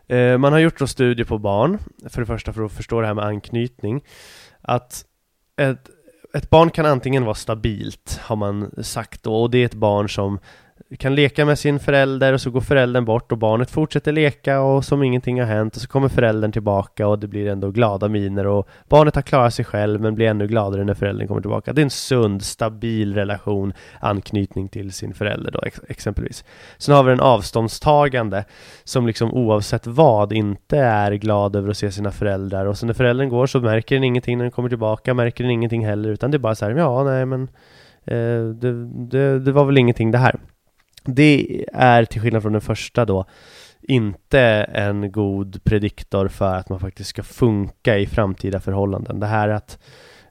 Eh, 0.06 0.38
man 0.38 0.52
har 0.52 0.61
gjort 0.61 0.78
då 0.78 0.87
studier 0.87 1.26
på 1.26 1.38
barn, 1.38 1.78
för 2.09 2.21
det 2.21 2.26
första 2.26 2.52
för 2.52 2.64
att 2.64 2.73
förstå 2.73 3.00
det 3.00 3.06
här 3.06 3.14
med 3.14 3.25
anknytning, 3.25 4.04
att 4.62 5.04
ett, 5.56 5.90
ett 6.35 6.50
barn 6.50 6.71
kan 6.71 6.87
antingen 6.87 7.25
vara 7.25 7.35
stabilt, 7.35 8.21
har 8.23 8.37
man 8.37 8.71
sagt 8.83 9.23
då, 9.23 9.42
och 9.42 9.50
det 9.50 9.59
är 9.59 9.66
ett 9.66 9.75
barn 9.75 10.09
som 10.09 10.38
kan 10.99 11.14
leka 11.14 11.45
med 11.45 11.59
sin 11.59 11.81
förälder 11.81 12.33
och 12.33 12.40
så 12.40 12.50
går 12.50 12.61
föräldern 12.61 13.05
bort 13.05 13.33
och 13.33 13.38
barnet 13.38 13.71
fortsätter 13.71 14.12
leka 14.12 14.61
och 14.61 14.85
som 14.85 15.02
ingenting 15.02 15.40
har 15.40 15.47
hänt 15.47 15.76
och 15.76 15.83
så 15.83 15.88
kommer 15.88 16.09
föräldern 16.09 16.52
tillbaka 16.52 17.09
och 17.09 17.19
det 17.19 17.26
blir 17.26 17.49
ändå 17.49 17.71
glada 17.71 18.09
miner 18.09 18.47
och 18.47 18.69
barnet 18.88 19.14
har 19.14 19.23
klarat 19.23 19.55
sig 19.55 19.64
själv 19.64 20.00
men 20.00 20.14
blir 20.14 20.26
ännu 20.26 20.47
gladare 20.47 20.85
när 20.85 20.95
föräldern 20.95 21.28
kommer 21.28 21.40
tillbaka. 21.40 21.73
Det 21.73 21.81
är 21.81 21.85
en 21.85 21.90
sund, 21.90 22.43
stabil 22.43 23.14
relation, 23.14 23.73
anknytning 24.00 24.69
till 24.69 24.93
sin 24.93 25.14
förälder 25.14 25.50
då 25.50 25.61
ex 25.66 25.81
exempelvis. 25.88 26.45
Sen 26.78 26.95
har 26.95 27.02
vi 27.02 27.11
den 27.11 27.21
avståndstagande 27.21 28.45
som 28.85 29.07
liksom 29.07 29.35
oavsett 29.35 29.87
vad 29.87 30.33
inte 30.33 30.78
är 30.78 31.12
glad 31.12 31.57
över 31.57 31.71
att 31.71 31.76
se 31.76 31.93
sina 31.93 32.11
föräldrar 32.11 32.66
och 32.66 32.78
så 32.78 32.87
när 32.87 32.95
föräldern 32.95 33.28
går 33.28 33.47
så 33.47 33.61
märker 33.61 33.97
den 33.97 34.05
ingenting 34.05 34.38
när 34.38 34.45
den 34.45 34.52
kommer 34.52 34.69
tillbaka, 34.69 35.14
märker 35.14 35.45
den 35.45 35.50
ingenting 35.50 35.87
heller 35.87 36.09
utan 36.09 36.31
det 36.31 36.37
är 36.37 36.38
bara 36.38 36.55
så 36.55 36.64
här, 36.64 36.73
ja 36.73 37.05
nej 37.05 37.26
men 37.26 37.43
eh, 38.05 38.55
det, 38.55 38.87
det, 39.11 39.38
det 39.38 39.52
var 39.52 39.64
väl 39.64 39.78
ingenting 39.78 40.11
det 40.11 40.19
här. 40.19 40.37
Det 41.06 41.64
är 41.72 42.04
till 42.04 42.20
skillnad 42.20 42.42
från 42.42 42.52
den 42.52 42.60
första 42.60 43.04
då 43.04 43.25
inte 43.82 44.40
en 44.72 45.12
god 45.12 45.64
prediktor 45.64 46.28
för 46.28 46.54
att 46.54 46.68
man 46.68 46.80
faktiskt 46.80 47.10
ska 47.10 47.22
funka 47.22 47.98
i 47.98 48.06
framtida 48.06 48.60
förhållanden. 48.60 49.20
Det 49.20 49.26
här 49.26 49.48
att 49.48 49.78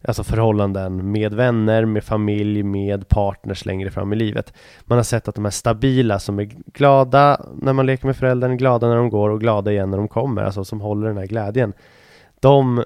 Alltså 0.08 0.24
förhållanden 0.24 1.12
med 1.12 1.34
vänner, 1.34 1.86
med 1.86 2.04
familj, 2.04 2.64
med 2.64 3.08
partners 3.08 3.66
längre 3.66 3.92
fram 3.92 4.14
i 4.14 4.16
livet. 4.16 4.54
Man 4.84 4.98
har 4.98 5.04
sett 5.04 5.28
att 5.28 5.36
de 5.36 5.46
här 5.46 5.52
stabila 5.52 6.20
som 6.20 6.40
är 6.40 6.50
glada 6.74 7.46
när 7.62 7.74
man 7.74 7.86
leker 7.86 8.06
med 8.06 8.18
föräldern, 8.18 8.58
glada 8.58 8.88
när 8.88 8.96
de 8.96 9.10
går 9.10 9.30
och 9.30 9.40
glada 9.40 9.72
igen 9.72 9.92
när 9.92 9.98
de 9.98 10.08
kommer, 10.08 10.44
alltså 10.44 10.66
som 10.66 10.82
håller 10.82 11.08
den 11.08 11.18
här 11.18 11.26
glädjen. 11.26 11.74
De 12.40 12.84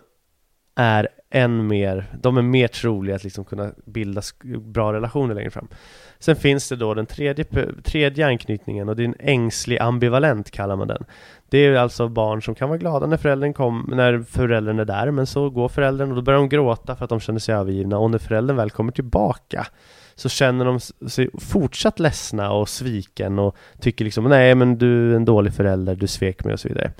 är 0.75 1.07
än 1.31 1.67
mer, 1.67 2.05
de 2.21 2.37
är 2.37 2.41
mer 2.41 2.67
troliga 2.67 3.15
att 3.15 3.23
liksom 3.23 3.45
kunna 3.45 3.71
bilda 3.85 4.21
bra 4.59 4.93
relationer 4.93 5.35
längre 5.35 5.49
fram. 5.49 5.67
Sen 6.19 6.35
finns 6.35 6.69
det 6.69 6.75
då 6.75 6.93
den 6.93 7.05
tredje, 7.05 7.45
tredje 7.83 8.27
anknytningen 8.27 8.89
och 8.89 8.95
det 8.95 9.03
är 9.03 9.05
en 9.05 9.15
ängslig 9.19 9.77
ambivalent 9.77 10.51
kallar 10.51 10.75
man 10.75 10.87
den. 10.87 11.05
Det 11.49 11.57
är 11.57 11.73
alltså 11.73 12.07
barn 12.07 12.41
som 12.41 12.55
kan 12.55 12.69
vara 12.69 12.77
glada 12.77 13.07
när 13.07 13.17
föräldern, 13.17 13.53
kom, 13.53 13.89
när 13.95 14.19
föräldern 14.19 14.79
är 14.79 14.85
där 14.85 15.11
men 15.11 15.27
så 15.27 15.49
går 15.49 15.69
föräldern 15.69 16.09
och 16.09 16.15
då 16.15 16.21
börjar 16.21 16.39
de 16.39 16.49
gråta 16.49 16.95
för 16.95 17.03
att 17.03 17.09
de 17.09 17.19
känner 17.19 17.39
sig 17.39 17.55
övergivna 17.55 17.97
och 17.97 18.11
när 18.11 18.17
föräldern 18.17 18.57
väl 18.57 18.69
kommer 18.69 18.91
tillbaka 18.91 19.67
så 20.15 20.29
känner 20.29 20.65
de 20.65 20.79
sig 21.09 21.29
fortsatt 21.39 21.99
ledsna 21.99 22.51
och 22.51 22.69
sviken 22.69 23.39
och 23.39 23.55
tycker 23.79 24.05
liksom 24.05 24.23
nej 24.23 24.55
men 24.55 24.77
du 24.77 25.11
är 25.11 25.15
en 25.15 25.25
dålig 25.25 25.53
förälder, 25.53 25.95
du 25.95 26.07
svek 26.07 26.43
mig 26.43 26.53
och 26.53 26.59
så 26.59 26.67
vidare. 26.67 26.91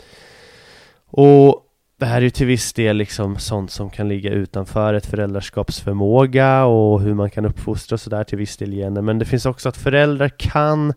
Och 1.11 1.65
det 1.99 2.05
här 2.05 2.17
är 2.17 2.21
ju 2.21 2.29
till 2.29 2.47
viss 2.47 2.73
del 2.73 2.97
liksom 2.97 3.37
sånt 3.37 3.71
som 3.71 3.89
kan 3.89 4.07
ligga 4.07 4.31
utanför 4.31 4.93
ett 4.93 5.05
föräldraskapsförmåga 5.05 6.65
och 6.65 7.01
hur 7.01 7.13
man 7.13 7.29
kan 7.29 7.45
uppfostra 7.45 7.93
och 7.93 8.01
sådär 8.01 8.23
till 8.23 8.37
viss 8.37 8.57
del 8.57 8.71
gener. 8.71 9.01
Men 9.01 9.19
det 9.19 9.25
finns 9.25 9.45
också 9.45 9.69
att 9.69 9.77
föräldrar 9.77 10.29
kan 10.29 10.93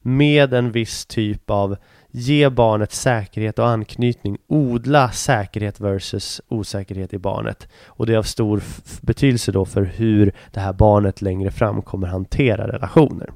med 0.00 0.54
en 0.54 0.72
viss 0.72 1.06
typ 1.06 1.50
av 1.50 1.76
ge 2.10 2.48
barnet 2.48 2.92
säkerhet 2.92 3.58
och 3.58 3.68
anknytning, 3.68 4.38
odla 4.46 5.10
säkerhet 5.10 5.80
versus 5.80 6.40
osäkerhet 6.48 7.14
i 7.14 7.18
barnet. 7.18 7.68
Och 7.86 8.06
det 8.06 8.12
är 8.12 8.18
av 8.18 8.22
stor 8.22 8.62
betydelse 9.00 9.52
då 9.52 9.64
för 9.64 9.82
hur 9.82 10.32
det 10.50 10.60
här 10.60 10.72
barnet 10.72 11.22
längre 11.22 11.50
fram 11.50 11.82
kommer 11.82 12.06
hantera 12.06 12.68
relationer. 12.68 13.30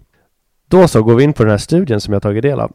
Då 0.68 0.88
så 0.88 1.02
går 1.02 1.14
vi 1.14 1.24
in 1.24 1.32
på 1.32 1.42
den 1.42 1.50
här 1.50 1.58
studien 1.58 2.00
som 2.00 2.12
jag 2.12 2.22
tagit 2.22 2.42
del 2.42 2.60
av. 2.60 2.72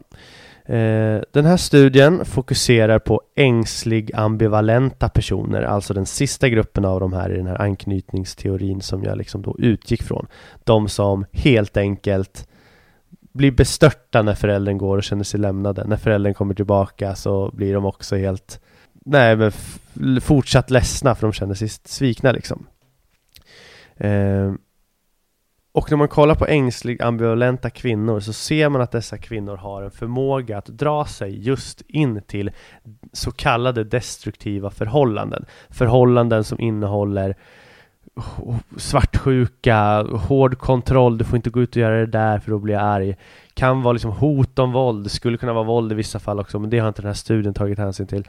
Eh, 0.64 1.20
den 1.32 1.44
här 1.44 1.56
studien 1.56 2.24
fokuserar 2.24 2.98
på 2.98 3.22
ängslig 3.36 4.10
ambivalenta 4.14 5.08
personer, 5.08 5.62
alltså 5.62 5.94
den 5.94 6.06
sista 6.06 6.48
gruppen 6.48 6.84
av 6.84 7.00
de 7.00 7.12
här 7.12 7.30
i 7.32 7.36
den 7.36 7.46
här 7.46 7.62
anknytningsteorin 7.62 8.80
som 8.80 9.04
jag 9.04 9.18
liksom 9.18 9.42
då 9.42 9.56
utgick 9.58 10.02
från. 10.02 10.26
De 10.64 10.88
som 10.88 11.24
helt 11.32 11.76
enkelt 11.76 12.48
blir 13.32 13.50
bestörta 13.52 14.22
när 14.22 14.34
föräldern 14.34 14.78
går 14.78 14.96
och 14.96 15.02
känner 15.02 15.24
sig 15.24 15.40
lämnade. 15.40 15.84
När 15.84 15.96
föräldern 15.96 16.34
kommer 16.34 16.54
tillbaka 16.54 17.14
så 17.14 17.50
blir 17.52 17.74
de 17.74 17.84
också 17.84 18.16
helt 18.16 18.60
Nej 19.04 19.36
men 19.36 19.52
fortsatt 20.20 20.70
ledsna 20.70 21.14
för 21.14 21.26
de 21.26 21.32
känner 21.32 21.54
sig 21.54 21.68
svikna 21.68 22.32
liksom. 22.32 22.66
Eh, 23.96 24.52
och 25.72 25.90
när 25.90 25.98
man 25.98 26.08
kollar 26.08 26.34
på 26.34 26.46
ängslig 26.46 27.02
ambivalenta 27.02 27.70
kvinnor 27.70 28.20
så 28.20 28.32
ser 28.32 28.68
man 28.68 28.80
att 28.80 28.90
dessa 28.90 29.18
kvinnor 29.18 29.56
har 29.56 29.82
en 29.82 29.90
förmåga 29.90 30.58
att 30.58 30.66
dra 30.66 31.04
sig 31.04 31.46
just 31.46 31.82
in 31.88 32.22
till 32.26 32.50
så 33.12 33.30
kallade 33.30 33.84
destruktiva 33.84 34.70
förhållanden. 34.70 35.44
Förhållanden 35.68 36.44
som 36.44 36.60
innehåller 36.60 37.36
svartsjuka, 38.76 40.02
hård 40.02 40.58
kontroll, 40.58 41.18
du 41.18 41.24
får 41.24 41.36
inte 41.36 41.50
gå 41.50 41.60
ut 41.62 41.70
och 41.70 41.82
göra 41.82 41.98
det 41.98 42.06
där 42.06 42.38
för 42.38 42.50
då 42.50 42.58
blir 42.58 42.74
jag 42.74 42.82
arg. 42.82 43.16
Kan 43.54 43.82
vara 43.82 43.92
liksom 43.92 44.12
hot 44.12 44.58
om 44.58 44.72
våld, 44.72 45.10
skulle 45.10 45.36
kunna 45.38 45.52
vara 45.52 45.64
våld 45.64 45.92
i 45.92 45.94
vissa 45.94 46.18
fall 46.18 46.40
också, 46.40 46.58
men 46.58 46.70
det 46.70 46.78
har 46.78 46.88
inte 46.88 47.02
den 47.02 47.08
här 47.08 47.14
studien 47.14 47.54
tagit 47.54 47.78
hänsyn 47.78 48.06
till. 48.06 48.28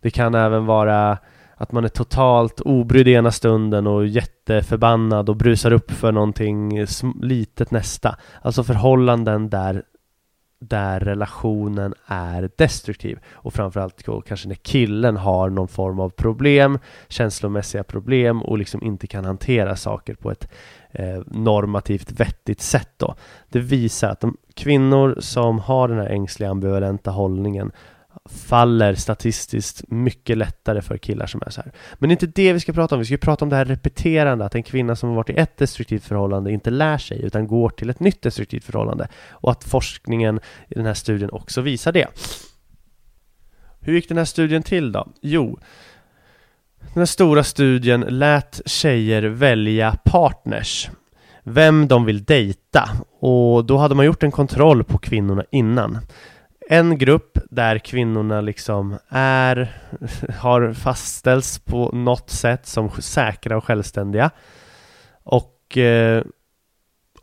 Det 0.00 0.10
kan 0.10 0.34
även 0.34 0.66
vara 0.66 1.18
att 1.62 1.72
man 1.72 1.84
är 1.84 1.88
totalt 1.88 2.60
obrydd 2.60 3.08
ena 3.08 3.30
stunden 3.30 3.86
och 3.86 4.06
jätteförbannad 4.06 5.28
och 5.28 5.36
brusar 5.36 5.72
upp 5.72 5.90
för 5.90 6.12
någonting 6.12 6.86
litet 7.22 7.70
nästa. 7.70 8.16
Alltså 8.42 8.64
förhållanden 8.64 9.50
där, 9.50 9.82
där 10.60 11.00
relationen 11.00 11.94
är 12.06 12.50
destruktiv. 12.56 13.18
Och 13.32 13.54
framförallt 13.54 14.02
kanske 14.26 14.48
när 14.48 14.54
killen 14.54 15.16
har 15.16 15.50
någon 15.50 15.68
form 15.68 16.00
av 16.00 16.10
problem, 16.10 16.78
känslomässiga 17.08 17.84
problem 17.84 18.42
och 18.42 18.58
liksom 18.58 18.82
inte 18.82 19.06
kan 19.06 19.24
hantera 19.24 19.76
saker 19.76 20.14
på 20.14 20.30
ett 20.30 20.48
eh, 20.90 21.20
normativt 21.26 22.12
vettigt 22.12 22.60
sätt 22.60 22.90
då. 22.96 23.14
Det 23.48 23.60
visar 23.60 24.10
att 24.10 24.20
de 24.20 24.36
kvinnor 24.54 25.16
som 25.20 25.58
har 25.58 25.88
den 25.88 25.98
här 25.98 26.08
ängsliga 26.08 26.50
ambivalenta 26.50 27.10
hållningen 27.10 27.72
faller 28.32 28.94
statistiskt 28.94 29.82
mycket 29.88 30.38
lättare 30.38 30.82
för 30.82 30.98
killar 30.98 31.26
som 31.26 31.42
är 31.46 31.50
så 31.50 31.60
här. 31.60 31.72
Men 31.94 32.08
det 32.08 32.12
är 32.12 32.14
inte 32.14 32.40
det 32.42 32.52
vi 32.52 32.60
ska 32.60 32.72
prata 32.72 32.94
om, 32.94 32.98
vi 32.98 33.04
ska 33.04 33.16
prata 33.16 33.44
om 33.44 33.48
det 33.48 33.56
här 33.56 33.64
repeterande, 33.64 34.44
att 34.44 34.54
en 34.54 34.62
kvinna 34.62 34.96
som 34.96 35.08
har 35.08 35.16
varit 35.16 35.30
i 35.30 35.36
ett 35.36 35.56
destruktivt 35.56 36.04
förhållande 36.04 36.52
inte 36.52 36.70
lär 36.70 36.98
sig 36.98 37.22
utan 37.22 37.46
går 37.46 37.70
till 37.70 37.90
ett 37.90 38.00
nytt 38.00 38.22
destruktivt 38.22 38.64
förhållande 38.64 39.08
och 39.30 39.50
att 39.50 39.64
forskningen 39.64 40.40
i 40.68 40.74
den 40.74 40.86
här 40.86 40.94
studien 40.94 41.30
också 41.30 41.60
visar 41.60 41.92
det. 41.92 42.06
Hur 43.80 43.94
gick 43.94 44.08
den 44.08 44.18
här 44.18 44.24
studien 44.24 44.62
till 44.62 44.92
då? 44.92 45.08
Jo, 45.22 45.58
den 46.78 47.00
här 47.00 47.06
stora 47.06 47.44
studien 47.44 48.00
lät 48.00 48.60
tjejer 48.66 49.22
välja 49.22 49.96
partners 50.04 50.90
vem 51.44 51.88
de 51.88 52.04
vill 52.04 52.24
dejta 52.24 52.90
och 53.20 53.64
då 53.64 53.76
hade 53.76 53.94
man 53.94 54.06
gjort 54.06 54.22
en 54.22 54.30
kontroll 54.30 54.84
på 54.84 54.98
kvinnorna 54.98 55.44
innan 55.50 55.98
en 56.68 56.98
grupp 56.98 57.38
där 57.50 57.78
kvinnorna 57.78 58.40
liksom 58.40 58.98
är, 59.08 59.72
har 60.38 60.72
fastställts 60.72 61.58
på 61.58 61.90
något 61.92 62.30
sätt 62.30 62.66
som 62.66 62.90
säkra 62.90 63.56
och 63.56 63.64
självständiga 63.64 64.30
och, 65.24 65.78
eh, 65.78 66.22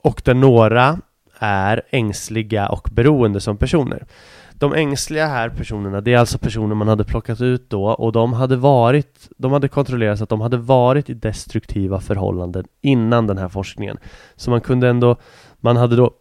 och 0.02 0.22
där 0.26 0.34
några 0.34 1.00
är 1.40 1.82
ängsliga 1.90 2.70
och 2.70 2.90
beroende 2.92 3.42
som 3.42 3.58
personer. 3.58 4.06
De 4.54 4.74
ängsliga 4.74 5.28
här 5.28 5.50
personerna, 5.50 6.02
det 6.02 6.14
är 6.14 6.18
alltså 6.18 6.38
personer 6.38 6.76
man 6.76 6.88
hade 6.88 7.04
plockat 7.04 7.42
ut 7.42 7.70
då 7.70 7.86
och 7.86 8.12
de 8.12 8.34
hade 8.34 8.56
varit, 8.56 9.30
de 9.38 9.52
hade 9.52 9.68
kontrollerat 9.68 10.22
att 10.22 10.30
de 10.30 10.42
hade 10.42 10.58
varit 10.58 11.10
i 11.10 11.14
destruktiva 11.14 12.00
förhållanden 12.00 12.66
innan 12.82 13.28
den 13.28 13.38
här 13.38 13.50
forskningen. 13.50 13.98
Så 14.36 14.52
man 14.52 14.62
kunde 14.62 14.90
ändå, 14.90 15.16
man 15.60 15.78
hade 15.78 15.96
då 15.96 16.12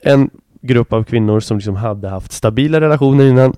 en 0.00 0.30
grupp 0.62 0.92
av 0.92 1.04
kvinnor 1.04 1.40
som 1.40 1.56
liksom 1.56 1.76
hade 1.76 2.08
haft 2.08 2.32
stabila 2.32 2.80
relationer 2.80 3.26
innan 3.26 3.54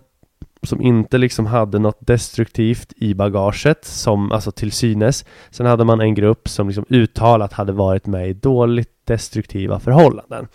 som 0.63 0.83
inte 0.83 1.19
liksom 1.19 1.47
hade 1.47 1.79
något 1.79 1.99
destruktivt 2.01 2.93
i 2.97 3.15
bagaget, 3.15 3.85
som, 3.85 4.33
alltså 4.33 4.53
till 4.53 4.73
synes. 4.73 5.25
Sen 5.51 5.67
hade 5.67 5.85
man 5.85 6.01
en 6.01 6.15
grupp 6.15 6.49
som 6.49 6.69
liksom 6.69 6.85
uttalat 6.89 7.53
hade 7.53 7.73
varit 7.73 8.07
med 8.07 8.29
i 8.29 8.33
dåligt 8.33 8.91
destruktiva 9.05 9.81
förhållanden. 9.81 10.49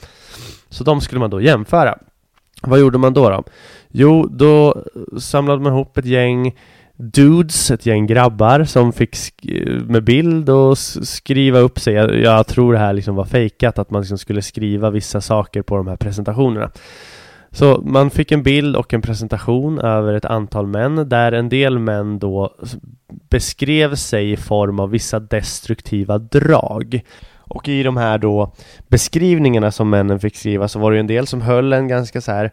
Så 0.69 0.83
de 0.83 1.01
skulle 1.01 1.19
man 1.19 1.29
då 1.29 1.41
jämföra. 1.41 1.97
Vad 2.61 2.79
gjorde 2.79 2.97
man 2.97 3.13
då? 3.13 3.29
då? 3.29 3.43
Jo, 3.89 4.27
då 4.27 4.83
samlade 5.19 5.61
man 5.61 5.73
ihop 5.73 5.97
ett 5.97 6.05
gäng 6.05 6.55
dudes, 6.99 7.71
ett 7.71 7.85
gäng 7.85 8.07
grabbar 8.07 8.63
som 8.63 8.93
fick 8.93 9.17
med 9.87 10.03
bild 10.03 10.49
och 10.49 10.77
skriva 10.77 11.59
upp 11.59 11.79
sig. 11.79 11.93
Jag, 11.93 12.15
jag, 12.15 12.47
tror 12.47 12.73
det 12.73 12.79
här 12.79 12.93
liksom 12.93 13.15
var 13.15 13.25
fejkat, 13.25 13.79
att 13.79 13.91
man 13.91 14.01
liksom 14.01 14.17
skulle 14.17 14.41
skriva 14.41 14.89
vissa 14.89 15.21
saker 15.21 15.61
på 15.61 15.77
de 15.77 15.87
här 15.87 15.95
presentationerna. 15.95 16.71
Så 17.51 17.81
man 17.85 18.09
fick 18.09 18.31
en 18.31 18.43
bild 18.43 18.75
och 18.75 18.93
en 18.93 19.01
presentation 19.01 19.79
över 19.79 20.13
ett 20.13 20.25
antal 20.25 20.67
män 20.67 21.09
där 21.09 21.31
en 21.31 21.49
del 21.49 21.79
män 21.79 22.19
då 22.19 22.55
beskrev 23.29 23.95
sig 23.95 24.31
i 24.31 24.37
form 24.37 24.79
av 24.79 24.89
vissa 24.89 25.19
destruktiva 25.19 26.17
drag. 26.17 27.01
Och 27.37 27.67
i 27.67 27.83
de 27.83 27.97
här 27.97 28.17
då 28.17 28.53
beskrivningarna 28.87 29.71
som 29.71 29.89
männen 29.89 30.19
fick 30.19 30.35
skriva 30.35 30.67
så 30.67 30.79
var 30.79 30.91
det 30.91 30.99
en 30.99 31.07
del 31.07 31.27
som 31.27 31.41
höll 31.41 31.73
en 31.73 31.87
ganska 31.87 32.21
så 32.21 32.31
här 32.31 32.51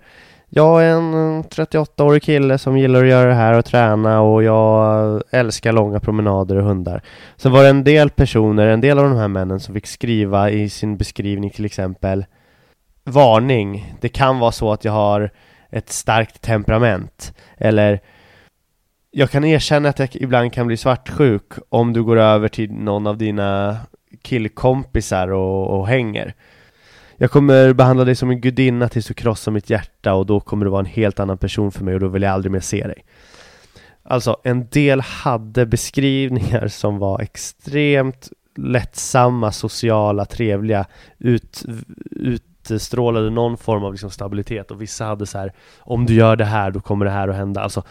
jag 0.48 0.84
är 0.84 0.90
en 0.90 1.44
38-årig 1.44 2.22
kille 2.22 2.58
som 2.58 2.78
gillar 2.78 3.02
att 3.02 3.08
göra 3.08 3.28
det 3.28 3.34
här 3.34 3.58
och 3.58 3.64
träna 3.64 4.20
och 4.20 4.42
jag 4.42 5.22
älskar 5.30 5.72
långa 5.72 6.00
promenader 6.00 6.56
och 6.56 6.64
hundar. 6.64 7.02
Sen 7.36 7.52
var 7.52 7.62
det 7.62 7.68
en 7.68 7.84
del 7.84 8.10
personer, 8.10 8.66
en 8.66 8.80
del 8.80 8.98
av 8.98 9.04
de 9.04 9.16
här 9.16 9.28
männen 9.28 9.60
som 9.60 9.74
fick 9.74 9.86
skriva 9.86 10.50
i 10.50 10.68
sin 10.68 10.96
beskrivning 10.96 11.50
till 11.50 11.64
exempel 11.64 12.24
Varning, 13.04 13.94
det 14.00 14.08
kan 14.08 14.38
vara 14.38 14.52
så 14.52 14.72
att 14.72 14.84
jag 14.84 14.92
har 14.92 15.30
ett 15.70 15.90
starkt 15.90 16.40
temperament. 16.40 17.34
Eller 17.58 18.00
Jag 19.10 19.30
kan 19.30 19.44
erkänna 19.44 19.88
att 19.88 19.98
jag 19.98 20.16
ibland 20.16 20.52
kan 20.52 20.66
bli 20.66 20.76
svartsjuk 20.76 21.52
om 21.68 21.92
du 21.92 22.02
går 22.02 22.16
över 22.16 22.48
till 22.48 22.72
någon 22.72 23.06
av 23.06 23.18
dina 23.18 23.76
killkompisar 24.22 25.28
och, 25.28 25.78
och 25.78 25.88
hänger 25.88 26.34
jag 27.16 27.30
kommer 27.30 27.72
behandla 27.72 28.04
dig 28.04 28.14
som 28.14 28.30
en 28.30 28.40
gudinna 28.40 28.88
tills 28.88 29.06
du 29.06 29.14
krossar 29.14 29.52
mitt 29.52 29.70
hjärta 29.70 30.14
och 30.14 30.26
då 30.26 30.40
kommer 30.40 30.64
du 30.64 30.70
vara 30.70 30.80
en 30.80 30.86
helt 30.86 31.20
annan 31.20 31.38
person 31.38 31.72
för 31.72 31.84
mig 31.84 31.94
och 31.94 32.00
då 32.00 32.08
vill 32.08 32.22
jag 32.22 32.32
aldrig 32.32 32.52
mer 32.52 32.60
se 32.60 32.86
dig. 32.86 33.04
Alltså, 34.02 34.36
en 34.44 34.68
del 34.68 35.00
hade 35.00 35.66
beskrivningar 35.66 36.68
som 36.68 36.98
var 36.98 37.20
extremt 37.20 38.30
lättsamma, 38.56 39.52
sociala, 39.52 40.24
trevliga, 40.24 40.86
ut, 41.18 41.64
utstrålade 42.10 43.30
någon 43.30 43.56
form 43.56 43.84
av 43.84 43.92
liksom 43.92 44.10
stabilitet 44.10 44.70
och 44.70 44.82
vissa 44.82 45.04
hade 45.04 45.26
så 45.26 45.38
här 45.38 45.52
om 45.78 46.06
du 46.06 46.14
gör 46.14 46.36
det 46.36 46.44
här 46.44 46.70
då 46.70 46.80
kommer 46.80 47.04
det 47.04 47.10
här 47.10 47.28
att 47.28 47.36
hända. 47.36 47.60
Alltså, 47.60 47.82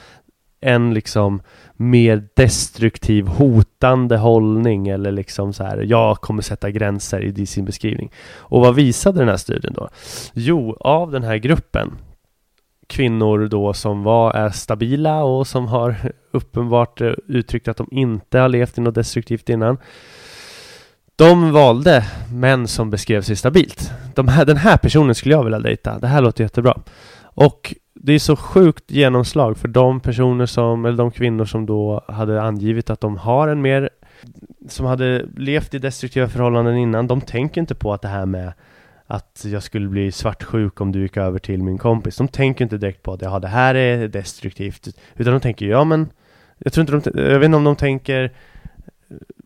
en 0.62 0.94
liksom 0.94 1.42
mer 1.78 2.28
destruktiv, 2.36 3.28
hotande 3.28 4.18
hållning 4.18 4.88
eller 4.88 5.12
liksom 5.12 5.54
så 5.54 5.64
här, 5.64 5.78
jag 5.78 6.22
kommer 6.22 6.42
sätta 6.42 6.72
gränser 6.72 7.40
i 7.40 7.46
sin 7.46 7.66
beskrivning. 7.66 8.12
Och 8.36 8.62
vad 8.62 8.76
visade 8.76 9.20
den 9.20 9.30
här 9.30 9.38
studien 9.38 9.74
då? 9.74 9.90
Jo, 10.34 10.78
av 10.80 11.12
den 11.12 11.24
här 11.24 11.38
gruppen 11.38 11.92
kvinnor 12.88 13.48
då 13.48 13.74
som 13.74 14.04
var, 14.04 14.34
är 14.34 14.50
stabila 14.50 15.24
och 15.24 15.48
som 15.48 15.68
har 15.68 15.96
uppenbart 16.32 17.02
eh, 17.02 17.14
uttryckt 17.28 17.68
att 17.68 17.78
de 17.78 17.88
inte 17.92 18.40
har 18.40 18.50
levt 18.50 18.78
i 18.78 18.82
något 18.82 18.96
destruktivt 18.96 19.50
innan. 19.50 19.78
De 21.16 21.52
valde 21.52 22.06
män 22.32 22.68
som 22.68 22.90
beskrev 22.90 23.22
sig 23.22 23.36
stabilt. 23.36 23.92
De 24.16 24.28
här, 24.28 24.46
den 24.46 24.58
här 24.58 24.78
personen 24.78 25.16
skulle 25.16 25.36
jag 25.36 25.44
vilja 25.44 25.60
dejta. 25.60 26.00
Det 26.00 26.08
här 26.08 26.22
låter 26.22 26.44
jättebra. 26.44 26.82
Och 27.22 27.76
det 28.06 28.14
är 28.14 28.20
så 28.20 28.36
sjukt 28.36 28.92
genomslag 28.92 29.58
för 29.58 29.68
de 29.68 30.00
personer 30.00 30.46
som, 30.46 30.86
eller 30.86 30.98
de 30.98 31.12
kvinnor 31.12 31.46
som 31.46 31.66
då 31.66 32.06
hade 32.08 32.42
angivit 32.42 32.90
att 32.90 33.02
de 33.02 33.18
har 33.18 33.48
en 33.48 33.62
mer 33.62 33.90
som 34.70 34.86
hade 34.86 35.26
levt 35.38 35.74
i 35.74 35.80
destruktiva 35.80 36.28
förhållanden 36.28 36.78
innan, 36.78 37.08
de 37.08 37.22
tänker 37.22 37.62
inte 37.62 37.76
på 37.76 37.94
att 37.94 38.02
det 38.02 38.08
här 38.08 38.26
med 38.26 38.54
att 39.08 39.46
jag 39.48 39.64
skulle 39.64 39.88
bli 39.88 40.12
svartsjuk 40.12 40.82
om 40.82 40.92
du 40.92 41.02
gick 41.02 41.18
över 41.18 41.40
till 41.40 41.64
min 41.64 41.78
kompis. 41.78 42.18
De 42.18 42.28
tänker 42.28 42.64
inte 42.64 42.78
direkt 42.78 43.04
på 43.04 43.14
att 43.14 43.22
ja, 43.22 43.40
det 43.40 43.48
här 43.48 43.76
är 43.76 44.08
destruktivt, 44.08 44.88
utan 45.16 45.34
de 45.34 45.40
tänker 45.40 45.66
ja 45.66 45.84
men 45.84 46.10
jag 46.58 46.74
tror 46.74 46.98
inte 46.98 47.12
de, 47.12 47.32
jag 47.32 47.40
vet 47.40 47.46
inte 47.46 47.58
om 47.58 47.64
de 47.64 47.76
tänker 47.76 48.32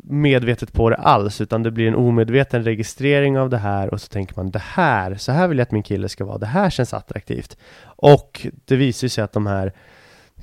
medvetet 0.04 0.74
på 0.74 0.90
det 0.90 0.96
alls, 0.96 1.42
utan 1.42 1.64
det 1.64 1.72
blir 1.72 1.88
en 1.88 1.96
omedveten 1.96 2.64
registrering 2.64 3.40
av 3.40 3.50
det 3.50 3.58
här 3.58 3.94
och 3.94 4.02
så 4.02 4.08
tänker 4.08 4.36
man 4.36 4.52
det 4.52 4.64
här, 4.66 5.16
så 5.16 5.32
här 5.32 5.48
vill 5.48 5.58
jag 5.58 5.66
att 5.66 5.72
min 5.72 5.84
kille 5.84 6.10
ska 6.10 6.26
vara, 6.26 6.38
det 6.38 6.46
här 6.46 6.70
känns 6.70 6.94
attraktivt. 6.94 7.58
Och 8.02 8.48
det 8.66 8.76
visar 8.76 9.08
sig 9.08 9.24
att 9.24 9.34
de 9.34 9.48
här 9.48 9.74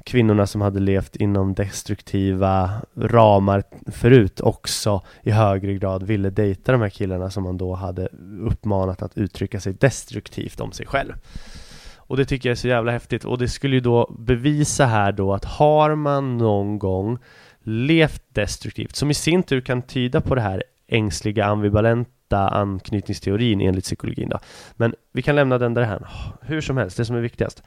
kvinnorna 0.04 0.46
som 0.46 0.60
hade 0.60 0.80
levt 0.80 1.16
inom 1.16 1.54
destruktiva 1.54 2.70
ramar 2.96 3.62
förut 3.86 4.40
också 4.40 5.02
i 5.22 5.30
högre 5.30 5.74
grad 5.74 6.02
ville 6.02 6.30
dejta 6.30 6.72
de 6.72 6.80
här 6.80 6.88
killarna 6.88 7.30
som 7.30 7.42
man 7.42 7.56
då 7.56 7.74
hade 7.74 8.08
uppmanat 8.40 9.02
att 9.02 9.18
uttrycka 9.18 9.60
sig 9.60 9.72
destruktivt 9.72 10.60
om 10.60 10.72
sig 10.72 10.86
själv. 10.86 11.12
Och 11.96 12.16
det 12.16 12.24
tycker 12.24 12.48
jag 12.48 12.52
är 12.52 12.56
så 12.56 12.68
jävla 12.68 12.92
häftigt 12.92 13.24
och 13.24 13.38
det 13.38 13.48
skulle 13.48 13.74
ju 13.74 13.80
då 13.80 14.14
bevisa 14.18 14.86
här 14.86 15.12
då 15.12 15.34
att 15.34 15.44
har 15.44 15.94
man 15.94 16.38
någon 16.38 16.78
gång 16.78 17.18
levt 17.62 18.22
destruktivt, 18.32 18.96
som 18.96 19.10
i 19.10 19.14
sin 19.14 19.42
tur 19.42 19.60
kan 19.60 19.82
tyda 19.82 20.20
på 20.20 20.34
det 20.34 20.40
här 20.40 20.62
ängsliga 20.88 21.46
rätta 22.26 22.48
anknytningsteorin 22.48 23.60
enligt 23.60 23.84
psykologin 23.84 24.28
då. 24.28 24.38
Men 24.76 24.94
vi 25.12 25.22
kan 25.22 25.36
lämna 25.36 25.58
den 25.58 25.74
där 25.74 25.82
här. 25.82 26.08
Hur 26.40 26.60
som 26.60 26.76
helst, 26.76 26.96
det 26.96 27.04
som 27.04 27.16
är 27.16 27.20
viktigast 27.20 27.62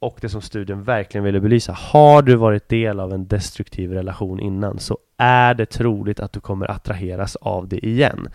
och 0.00 0.18
det 0.20 0.28
som 0.28 0.42
studien 0.42 0.84
verkligen 0.84 1.24
ville 1.24 1.40
belysa. 1.40 1.72
Har 1.72 2.22
du 2.22 2.36
varit 2.36 2.68
del 2.68 3.00
av 3.00 3.12
en 3.12 3.26
destruktiv 3.26 3.92
relation 3.92 4.40
innan 4.40 4.78
så 4.78 4.98
är 5.18 5.54
det 5.54 5.66
troligt 5.66 6.20
att 6.20 6.32
du 6.32 6.40
kommer 6.40 6.70
attraheras 6.70 7.36
av 7.36 7.68
det 7.68 7.86
igen. 7.86 8.28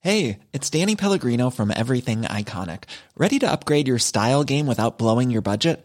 Hej, 0.00 0.38
it's 0.52 0.70
Danny 0.80 0.96
Pellegrino 0.96 1.50
from 1.50 1.70
Everything 1.70 2.22
Iconic. 2.22 2.80
Ready 3.16 3.38
to 3.40 3.46
upgrade 3.46 3.88
your 3.88 3.98
style 3.98 4.44
game 4.44 4.66
without 4.66 4.98
blowing 4.98 5.32
your 5.32 5.42
budget? 5.42 5.84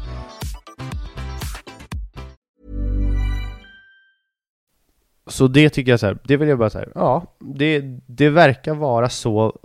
Så 5.27 5.47
det 5.47 5.69
tycker 5.69 5.91
jag 5.91 5.99
så 5.99 6.05
här, 6.05 6.17
det 6.23 6.37
vill 6.37 6.49
jag 6.49 6.59
bara 6.59 6.69
säga, 6.69 6.87
ja, 6.95 7.23
det, 7.39 7.79
det 8.05 8.29
verkar 8.29 8.73
vara 8.73 9.09
så 9.09 9.59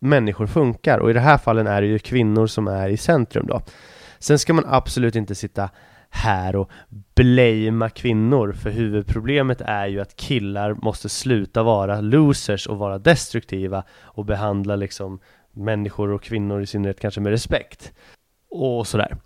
människor 0.00 0.46
funkar 0.46 0.98
och 0.98 1.10
i 1.10 1.12
det 1.12 1.20
här 1.20 1.38
fallen 1.38 1.66
är 1.66 1.80
det 1.80 1.86
ju 1.88 1.98
kvinnor 1.98 2.46
som 2.46 2.68
är 2.68 2.88
i 2.88 2.96
centrum 2.96 3.46
då. 3.46 3.62
Sen 4.18 4.38
ska 4.38 4.52
man 4.52 4.64
absolut 4.68 5.16
inte 5.16 5.34
sitta 5.34 5.70
här 6.10 6.56
och 6.56 6.70
blamea 7.14 7.88
kvinnor 7.88 8.52
för 8.52 8.70
huvudproblemet 8.70 9.60
är 9.60 9.86
ju 9.86 10.00
att 10.00 10.16
killar 10.16 10.74
måste 10.74 11.08
sluta 11.08 11.62
vara 11.62 12.00
losers 12.00 12.66
och 12.66 12.78
vara 12.78 12.98
destruktiva 12.98 13.84
och 13.92 14.24
behandla 14.24 14.76
liksom 14.76 15.20
människor 15.52 16.10
och 16.10 16.22
kvinnor 16.22 16.62
i 16.62 16.66
synnerhet 16.66 17.00
kanske 17.00 17.20
med 17.20 17.30
respekt 17.30 17.92
och 18.50 18.86
sådär. 18.86 19.16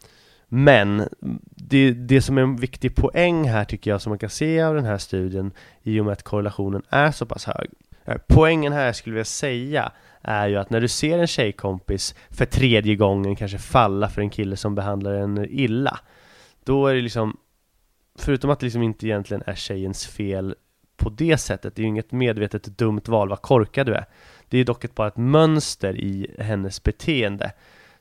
Men 0.48 1.08
det, 1.56 1.90
det 1.90 2.22
som 2.22 2.38
är 2.38 2.42
en 2.42 2.56
viktig 2.56 2.96
poäng 2.96 3.48
här 3.48 3.64
tycker 3.64 3.90
jag 3.90 4.02
som 4.02 4.10
man 4.10 4.18
kan 4.18 4.30
se 4.30 4.62
av 4.62 4.74
den 4.74 4.84
här 4.84 4.98
studien 4.98 5.52
i 5.82 6.00
och 6.00 6.04
med 6.04 6.12
att 6.12 6.22
korrelationen 6.22 6.82
är 6.88 7.10
så 7.10 7.26
pass 7.26 7.44
hög. 7.44 7.70
Eh, 8.04 8.16
poängen 8.28 8.72
här 8.72 8.86
jag 8.86 8.96
skulle 8.96 9.14
vilja 9.14 9.24
säga 9.24 9.92
är 10.22 10.48
ju 10.48 10.56
att 10.56 10.70
när 10.70 10.80
du 10.80 10.88
ser 10.88 11.18
en 11.18 11.26
tjejkompis 11.26 12.14
för 12.30 12.44
tredje 12.44 12.96
gången 12.96 13.36
kanske 13.36 13.58
falla 13.58 14.08
för 14.08 14.22
en 14.22 14.30
kille 14.30 14.56
som 14.56 14.74
behandlar 14.74 15.12
en 15.12 15.46
illa 15.50 16.00
Då 16.64 16.86
är 16.86 16.94
det 16.94 17.00
liksom 17.00 17.36
Förutom 18.18 18.50
att 18.50 18.60
det 18.60 18.66
liksom 18.66 18.82
inte 18.82 19.06
egentligen 19.06 19.42
är 19.46 19.54
tjejens 19.54 20.06
fel 20.06 20.54
på 20.96 21.10
det 21.10 21.38
sättet, 21.38 21.76
det 21.76 21.80
är 21.80 21.84
ju 21.84 21.88
inget 21.88 22.12
medvetet 22.12 22.64
dumt 22.78 23.02
val, 23.06 23.28
vad 23.28 23.42
korkad 23.42 23.86
du 23.86 23.94
är 23.94 24.04
Det 24.48 24.58
är 24.58 24.64
dock 24.64 24.84
ett, 24.84 24.94
bara 24.94 25.08
ett 25.08 25.16
mönster 25.16 25.96
i 25.96 26.34
hennes 26.38 26.82
beteende 26.82 27.52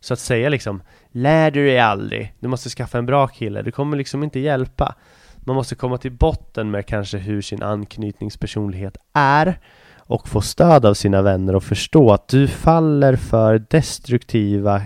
så 0.03 0.13
att 0.13 0.19
säga 0.19 0.49
liksom 0.49 0.81
Lär 1.11 1.51
du 1.51 1.65
dig 1.65 1.79
aldrig, 1.79 2.33
du 2.39 2.47
måste 2.47 2.69
skaffa 2.69 2.97
en 2.97 3.05
bra 3.05 3.27
kille, 3.27 3.61
det 3.61 3.71
kommer 3.71 3.97
liksom 3.97 4.23
inte 4.23 4.39
hjälpa 4.39 4.95
Man 5.35 5.55
måste 5.55 5.75
komma 5.75 5.97
till 5.97 6.11
botten 6.11 6.71
med 6.71 6.85
kanske 6.85 7.17
hur 7.17 7.41
sin 7.41 7.63
anknytningspersonlighet 7.63 8.97
är 9.13 9.59
och 9.97 10.27
få 10.27 10.41
stöd 10.41 10.85
av 10.85 10.93
sina 10.93 11.21
vänner 11.21 11.55
och 11.55 11.63
förstå 11.63 12.11
att 12.11 12.27
du 12.27 12.47
faller 12.47 13.15
för 13.15 13.65
destruktiva 13.69 14.81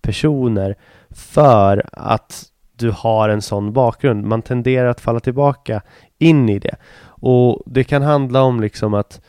personer 0.00 0.76
för 1.10 1.84
att 1.92 2.44
du 2.76 2.90
har 2.90 3.28
en 3.28 3.42
sån 3.42 3.72
bakgrund. 3.72 4.24
Man 4.24 4.42
tenderar 4.42 4.88
att 4.88 5.00
falla 5.00 5.20
tillbaka 5.20 5.82
in 6.18 6.48
i 6.48 6.58
det. 6.58 6.76
Och 7.04 7.62
det 7.66 7.84
kan 7.84 8.02
handla 8.02 8.42
om 8.42 8.60
liksom 8.60 8.94
att 8.94 9.20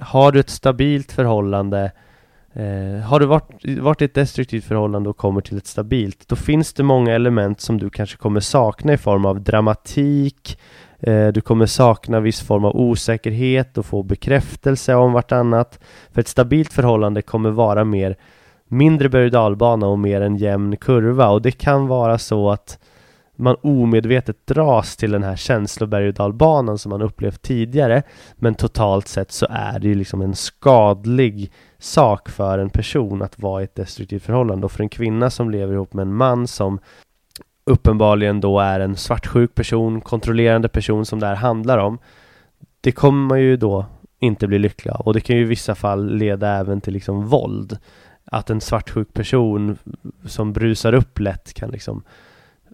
har 0.00 0.32
du 0.32 0.40
ett 0.40 0.50
stabilt 0.50 1.12
förhållande 1.12 1.92
eh, 2.54 3.00
har 3.00 3.20
du 3.20 3.26
varit, 3.26 3.78
varit 3.78 4.02
i 4.02 4.04
ett 4.04 4.14
destruktivt 4.14 4.64
förhållande 4.64 5.10
och 5.10 5.16
kommer 5.16 5.40
till 5.40 5.56
ett 5.56 5.66
stabilt, 5.66 6.28
då 6.28 6.36
finns 6.36 6.72
det 6.72 6.82
många 6.82 7.14
element 7.14 7.60
som 7.60 7.78
du 7.78 7.90
kanske 7.90 8.16
kommer 8.16 8.40
sakna 8.40 8.92
i 8.92 8.98
form 8.98 9.24
av 9.24 9.40
dramatik, 9.40 10.58
Eh, 11.02 11.28
du 11.28 11.40
kommer 11.40 11.66
sakna 11.66 12.20
viss 12.20 12.40
form 12.40 12.64
av 12.64 12.76
osäkerhet 12.76 13.78
och 13.78 13.86
få 13.86 14.02
bekräftelse 14.02 14.94
om 14.94 15.12
vartannat. 15.12 15.80
För 16.12 16.20
ett 16.20 16.28
stabilt 16.28 16.72
förhållande 16.72 17.22
kommer 17.22 17.50
vara 17.50 17.84
mer 17.84 18.16
mindre 18.68 19.08
berg 19.08 19.36
och 19.36 19.82
och 19.82 19.98
mer 19.98 20.20
en 20.20 20.36
jämn 20.36 20.76
kurva 20.76 21.28
och 21.28 21.42
det 21.42 21.52
kan 21.52 21.86
vara 21.86 22.18
så 22.18 22.50
att 22.50 22.78
man 23.36 23.56
omedvetet 23.62 24.46
dras 24.46 24.96
till 24.96 25.10
den 25.10 25.22
här 25.22 25.36
känsloberg 25.36 26.08
och 26.08 26.14
dalbanan 26.14 26.78
som 26.78 26.90
man 26.90 27.02
upplevt 27.02 27.42
tidigare 27.42 28.02
men 28.36 28.54
totalt 28.54 29.08
sett 29.08 29.32
så 29.32 29.46
är 29.50 29.78
det 29.78 29.88
ju 29.88 29.94
liksom 29.94 30.22
en 30.22 30.34
skadlig 30.34 31.52
sak 31.80 32.28
för 32.28 32.58
en 32.58 32.70
person 32.70 33.22
att 33.22 33.38
vara 33.38 33.60
i 33.60 33.64
ett 33.64 33.74
destruktivt 33.74 34.22
förhållande. 34.22 34.64
Och 34.64 34.72
för 34.72 34.82
en 34.82 34.88
kvinna 34.88 35.30
som 35.30 35.50
lever 35.50 35.74
ihop 35.74 35.92
med 35.92 36.02
en 36.02 36.14
man 36.14 36.46
som 36.46 36.80
uppenbarligen 37.64 38.40
då 38.40 38.60
är 38.60 38.80
en 38.80 38.96
svartsjuk 38.96 39.54
person, 39.54 40.00
kontrollerande 40.00 40.68
person 40.68 41.06
som 41.06 41.20
det 41.20 41.26
här 41.26 41.34
handlar 41.34 41.78
om 41.78 41.98
Det 42.80 42.92
kommer 42.92 43.28
man 43.28 43.40
ju 43.40 43.56
då 43.56 43.86
inte 44.18 44.46
bli 44.46 44.58
lycklig 44.58 44.92
av. 44.92 45.00
Och 45.00 45.14
det 45.14 45.20
kan 45.20 45.36
ju 45.36 45.42
i 45.42 45.46
vissa 45.46 45.74
fall 45.74 46.14
leda 46.16 46.48
även 46.48 46.80
till 46.80 46.92
liksom 46.92 47.26
våld. 47.26 47.78
Att 48.24 48.50
en 48.50 48.60
svartsjuk 48.60 49.12
person 49.12 49.78
som 50.24 50.52
brusar 50.52 50.92
upp 50.94 51.18
lätt 51.18 51.54
kan 51.54 51.70
liksom 51.70 52.02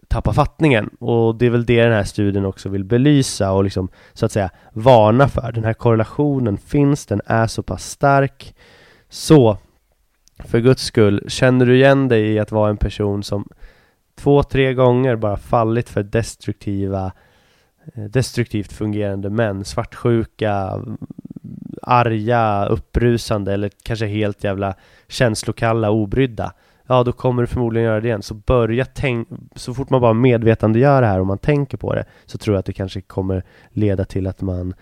tappa 0.07 0.33
fattningen. 0.33 0.87
Och 0.99 1.35
det 1.35 1.45
är 1.45 1.49
väl 1.49 1.65
det 1.65 1.83
den 1.83 1.93
här 1.93 2.03
studien 2.03 2.45
också 2.45 2.69
vill 2.69 2.83
belysa 2.83 3.51
och 3.51 3.63
liksom 3.63 3.89
så 4.13 4.25
att 4.25 4.31
säga 4.31 4.49
varna 4.73 5.27
för. 5.27 5.51
Den 5.51 5.63
här 5.63 5.73
korrelationen 5.73 6.57
finns, 6.57 7.05
den? 7.05 7.21
Är 7.25 7.47
så 7.47 7.63
pass 7.63 7.89
stark? 7.89 8.55
Så 9.09 9.57
för 10.39 10.59
guds 10.59 10.83
skull, 10.83 11.23
känner 11.27 11.65
du 11.65 11.75
igen 11.75 12.07
dig 12.07 12.33
i 12.33 12.39
att 12.39 12.51
vara 12.51 12.69
en 12.69 12.77
person 12.77 13.23
som 13.23 13.49
två, 14.15 14.43
tre 14.43 14.73
gånger 14.73 15.15
bara 15.15 15.37
fallit 15.37 15.89
för 15.89 16.03
destruktiva 16.03 17.11
eh, 17.93 18.03
destruktivt 18.03 18.73
fungerande 18.73 19.29
män, 19.29 19.65
svartsjuka, 19.65 20.83
arga, 21.81 22.65
upprusande 22.65 23.53
eller 23.53 23.71
kanske 23.83 24.05
helt 24.05 24.43
jävla 24.43 24.75
känslokalla, 25.07 25.89
obrydda 25.89 26.53
Ja, 26.87 27.03
då 27.03 27.11
kommer 27.11 27.41
du 27.41 27.47
förmodligen 27.47 27.87
göra 27.87 28.01
det 28.01 28.07
igen. 28.07 28.21
Så 28.21 28.33
börja 28.33 28.85
tänk, 28.85 29.27
så 29.55 29.73
fort 29.73 29.89
man 29.89 30.01
bara 30.01 30.13
medvetandegör 30.13 31.01
det 31.01 31.07
här 31.07 31.19
och 31.19 31.27
man 31.27 31.37
tänker 31.37 31.77
på 31.77 31.95
det 31.95 32.05
så 32.25 32.37
tror 32.37 32.55
jag 32.55 32.59
att 32.59 32.65
det 32.65 32.73
kanske 32.73 33.01
kommer 33.01 33.43
leda 33.69 34.05
till 34.05 34.27
att 34.27 34.41
man 34.41 34.69
eh, 34.69 34.75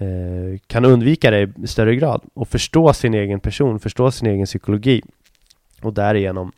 Eh, 0.00 0.58
kan 0.66 0.84
undvika 0.84 1.30
det 1.30 1.52
i 1.62 1.66
större 1.66 1.96
grad 1.96 2.22
och 2.34 2.48
förstå 2.48 2.92
sin 2.92 3.14
egen 3.14 3.40
person, 3.40 3.80
förstå 3.80 4.10
sin 4.10 4.28
egen 4.28 4.46
psykologi 4.46 5.02
och 5.82 5.94
därigenom, 5.94 6.52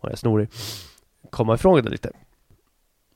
och 0.00 0.10
jag 0.10 0.18
snorig 0.18 0.48
komma 1.30 1.54
ifrån 1.54 1.82
det 1.82 1.90
lite. 1.90 2.10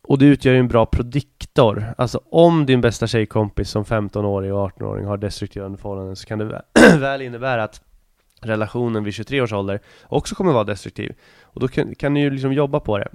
Och 0.02 0.18
det 0.18 0.24
utgör 0.24 0.52
ju 0.52 0.58
en 0.58 0.68
bra 0.68 0.86
prediktor. 0.86 1.94
Alltså 1.98 2.20
om 2.30 2.66
din 2.66 2.80
bästa 2.80 3.06
tjejkompis 3.06 3.70
som 3.70 3.84
15-åring 3.84 4.52
och 4.52 4.70
18-åring 4.70 5.06
har 5.06 5.16
destruktiva 5.16 5.76
förhållanden 5.76 6.16
så 6.16 6.26
kan 6.26 6.38
det 6.38 6.62
väl 6.98 7.22
innebära 7.22 7.64
att 7.64 7.82
relationen 8.40 9.04
vid 9.04 9.14
23 9.14 9.40
års 9.40 9.52
ålder 9.52 9.80
också 10.04 10.34
kommer 10.34 10.52
vara 10.52 10.64
destruktiv. 10.64 11.14
Och 11.42 11.60
då 11.60 11.68
kan, 11.68 11.94
kan 11.94 12.14
ni 12.14 12.20
ju 12.20 12.30
liksom 12.30 12.52
jobba 12.52 12.80
på 12.80 12.98
det. 12.98 13.08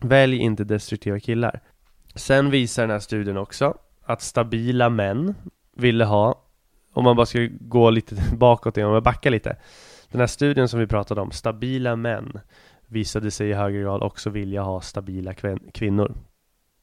Välj 0.00 0.36
inte 0.36 0.64
destruktiva 0.64 1.20
killar. 1.20 1.60
Sen 2.14 2.50
visar 2.50 2.82
den 2.82 2.90
här 2.90 2.98
studien 2.98 3.36
också 3.36 3.74
att 4.06 4.22
stabila 4.22 4.88
män 4.88 5.34
ville 5.76 6.04
ha, 6.04 6.42
om 6.92 7.04
man 7.04 7.16
bara 7.16 7.26
ska 7.26 7.48
gå 7.60 7.90
lite 7.90 8.16
bakåt, 8.36 8.78
om 8.78 8.90
man 8.90 9.02
backar 9.02 9.30
lite. 9.30 9.56
Den 10.10 10.20
här 10.20 10.26
studien 10.26 10.68
som 10.68 10.80
vi 10.80 10.86
pratade 10.86 11.20
om, 11.20 11.30
stabila 11.30 11.96
män 11.96 12.40
visade 12.86 13.30
sig 13.30 13.48
i 13.48 13.54
högre 13.54 13.82
grad 13.82 14.02
också 14.02 14.30
vilja 14.30 14.62
ha 14.62 14.80
stabila 14.80 15.34
kvinnor. 15.74 16.14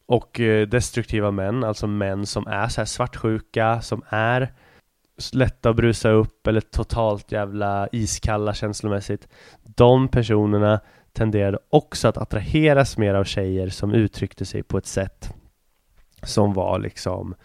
Och 0.05 0.39
eh, 0.39 0.67
destruktiva 0.67 1.31
män, 1.31 1.63
alltså 1.63 1.87
män 1.87 2.25
som 2.25 2.47
är 2.47 2.67
så 2.67 2.81
här 2.81 2.85
svartsjuka, 2.85 3.81
som 3.81 4.01
är 4.09 4.53
lätta 5.33 5.69
att 5.69 5.75
brusa 5.75 6.09
upp 6.09 6.47
eller 6.47 6.61
totalt 6.61 7.31
jävla 7.31 7.87
iskalla 7.91 8.53
känslomässigt. 8.53 9.27
De 9.63 10.07
personerna 10.07 10.79
tenderade 11.13 11.57
också 11.69 12.07
att 12.07 12.17
attraheras 12.17 12.97
mer 12.97 13.13
av 13.13 13.23
tjejer 13.23 13.69
som 13.69 13.93
uttryckte 13.93 14.45
sig 14.45 14.63
på 14.63 14.77
ett 14.77 14.85
sätt 14.85 15.33
som 16.23 16.53
var 16.53 16.79
liksom 16.79 17.35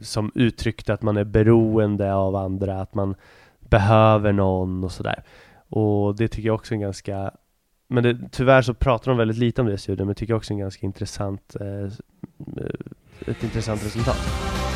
som 0.00 0.32
uttryckte 0.34 0.94
att 0.94 1.02
man 1.02 1.16
är 1.16 1.24
beroende 1.24 2.14
av 2.14 2.36
andra, 2.36 2.80
att 2.80 2.94
man 2.94 3.14
behöver 3.60 4.32
någon 4.32 4.84
och 4.84 4.92
sådär. 4.92 5.22
Och 5.68 6.16
det 6.16 6.28
tycker 6.28 6.46
jag 6.46 6.54
också 6.54 6.74
är 6.74 6.76
en 6.76 6.80
ganska 6.80 7.30
men 7.92 8.02
det, 8.02 8.18
tyvärr 8.30 8.62
så 8.62 8.74
pratar 8.74 9.10
de 9.10 9.18
väldigt 9.18 9.36
lite 9.36 9.60
om 9.60 9.66
det 9.66 9.74
i 9.74 9.78
studien, 9.78 10.06
men 10.06 10.14
tycker 10.14 10.32
jag 10.32 10.38
också 10.38 10.52
är 10.52 10.54
en 10.54 10.60
ganska 10.60 10.86
intressant 10.86 11.56
eh, 11.60 11.84
eh 11.84 11.90
ett 13.26 13.44
intressant 13.44 13.84
resultat. 13.84 14.69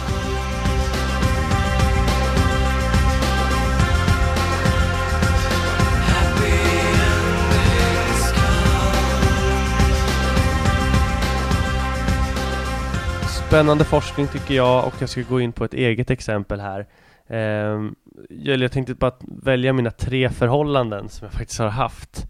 Spännande 13.54 13.84
forskning 13.84 14.26
tycker 14.26 14.54
jag 14.54 14.86
och 14.86 14.94
jag 14.98 15.08
ska 15.08 15.22
gå 15.22 15.40
in 15.40 15.52
på 15.52 15.64
ett 15.64 15.74
eget 15.74 16.10
exempel 16.10 16.60
här. 16.60 16.86
Ehm, 17.28 17.94
jag 18.28 18.72
tänkte 18.72 18.94
bara 18.94 19.12
välja 19.42 19.72
mina 19.72 19.90
tre 19.90 20.30
förhållanden 20.30 21.08
som 21.08 21.24
jag 21.24 21.32
faktiskt 21.32 21.60
har 21.60 21.68
haft. 21.68 22.26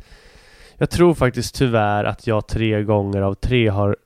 Jag 0.78 0.90
tror 0.90 1.14
faktiskt 1.14 1.54
tyvärr 1.54 2.04
att 2.04 2.26
jag 2.26 2.48
tre 2.48 2.82
gånger 2.82 3.22
av 3.22 3.34
tre 3.34 3.68
har 3.68 3.96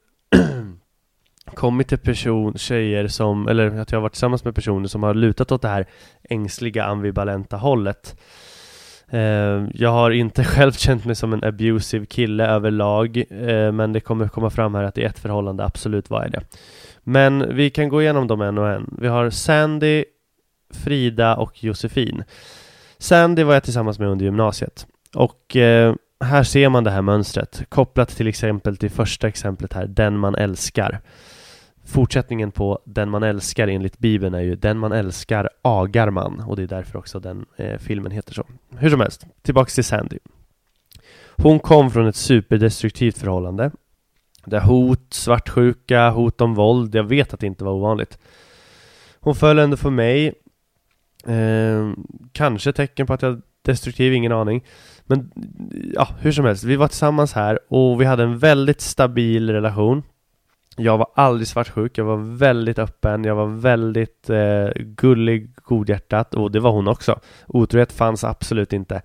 kommit 1.55 1.89
till 1.89 1.99
person, 1.99 2.59
tjejer 2.59 3.09
som, 3.09 3.49
eller 3.49 3.79
att 3.79 3.93
jag 3.93 3.99
har 3.99 4.03
varit 4.03 4.13
tillsammans 4.13 4.45
med 4.45 4.55
personer 4.55 4.89
som 4.89 5.03
har 5.03 5.15
lutat 5.15 5.53
åt 5.53 5.63
det 5.63 5.69
här 5.69 5.87
ängsliga 6.23 6.85
ambivalenta 6.85 7.57
hållet. 7.57 8.21
Ehm, 9.11 9.71
jag 9.75 9.91
har 9.91 10.11
inte 10.11 10.45
själv 10.55 10.73
känt 10.73 11.05
mig 11.05 11.15
som 11.15 11.33
en 11.33 11.45
abusive 11.45 12.07
kille 12.07 12.47
överlag, 12.47 13.17
eh, 13.17 13.73
men 13.73 13.93
det 13.93 14.01
kommer 14.01 14.29
komma 14.29 14.51
fram 14.51 14.75
här 14.75 14.83
att 14.83 14.99
i 14.99 15.03
ett 15.03 15.19
förhållande 15.19 15.65
absolut 15.65 16.11
var 16.11 16.23
jag 16.23 16.33
det. 16.33 16.43
Men 17.03 17.57
vi 17.57 17.71
kan 17.71 17.89
gå 17.89 18.03
igenom 18.03 18.27
dem 18.27 18.41
en 18.41 18.59
och 18.59 18.69
en. 18.69 18.95
Vi 19.01 19.09
har 19.09 19.31
Sandy, 19.31 20.05
Frida 20.71 21.37
och 21.37 21.65
Josefin. 21.65 22.25
Sandy 22.99 23.43
var 23.43 23.55
jag 23.55 23.63
tillsammans 23.63 23.99
med 23.99 24.09
under 24.09 24.25
gymnasiet. 24.25 24.87
Och 25.15 25.57
eh, 25.57 25.95
här 26.25 26.43
ser 26.43 26.69
man 26.69 26.85
det 26.85 26.91
här 26.91 27.03
mönstret 27.03 27.63
kopplat 27.69 28.09
till 28.09 28.27
exempel 28.27 28.77
till 28.77 28.91
första 28.91 29.29
exemplet 29.29 29.73
här, 29.73 29.87
den 29.87 30.19
man 30.19 30.35
älskar. 30.35 31.01
Fortsättningen 31.89 32.51
på 32.51 32.79
den 32.85 33.11
man 33.11 33.23
älskar 33.23 33.69
enligt 33.69 33.99
Bibeln 33.99 34.35
är 34.35 34.41
ju 34.41 34.57
den 34.57 34.79
man 34.79 34.93
älskar 34.93 35.49
agar 35.63 36.11
man 36.11 36.41
och 36.41 36.57
det 36.57 36.63
är 36.63 36.67
därför 36.67 36.99
också 36.99 37.21
den 37.21 37.47
eh, 37.57 37.79
filmen 37.79 38.13
heter 38.13 38.35
så. 38.35 38.47
Hur 38.79 38.91
som 38.91 39.01
helst, 39.01 39.27
tillbaks 39.43 39.75
till 39.75 39.85
Sandy. 39.85 40.19
Hon 41.37 41.59
kom 41.59 41.91
från 41.91 42.07
ett 42.07 42.17
superdestruktivt 42.17 43.19
förhållande. 43.19 43.71
Där 44.45 44.61
hot, 44.61 45.01
svartsjuka, 45.11 46.11
hot 46.11 46.41
om 46.41 46.55
våld, 46.55 46.95
jag 46.95 47.05
vet 47.05 47.35
att 47.35 47.41
det 47.41 47.47
inte 47.47 47.65
var 47.65 47.73
ovanligt. 47.73 48.19
Hon 49.21 49.35
föll 49.35 49.59
ändå 49.59 49.77
för 49.77 49.91
mig. 49.91 50.35
Eh, 51.27 51.93
kanske 52.33 52.73
tecken 52.73 53.07
på 53.07 53.13
att 53.13 53.23
jag 53.23 53.33
är 53.33 53.41
destruktiv, 53.63 54.15
ingen 54.15 54.33
aning. 54.33 54.65
Men 55.05 55.31
ja, 55.95 56.09
hur 56.21 56.33
som 56.33 56.45
helst, 56.45 56.65
vi 56.65 56.77
var 56.77 56.89
tillsammans 56.89 57.33
här 57.33 57.59
och 57.69 58.01
vi 58.01 58.05
hade 58.05 58.23
en 58.23 58.39
väldigt 58.39 58.81
stabil 58.81 59.51
relation. 59.51 60.03
Jag 60.79 60.99
var 60.99 61.11
aldrig 61.15 61.49
svartsjuk, 61.49 61.99
jag 61.99 62.05
var 62.05 62.37
väldigt 62.39 62.79
öppen, 62.79 63.25
jag 63.25 63.35
var 63.35 63.47
väldigt 63.47 64.31
eh, 64.31 64.69
gullig, 64.77 65.55
godhjärtat 65.57 66.35
och 66.35 66.51
det 66.51 66.61
var 66.61 66.71
hon 66.71 66.89
också. 66.89 67.21
Otrohet 67.47 67.93
fanns 67.93 68.25
absolut 68.25 68.73
inte. 68.73 69.03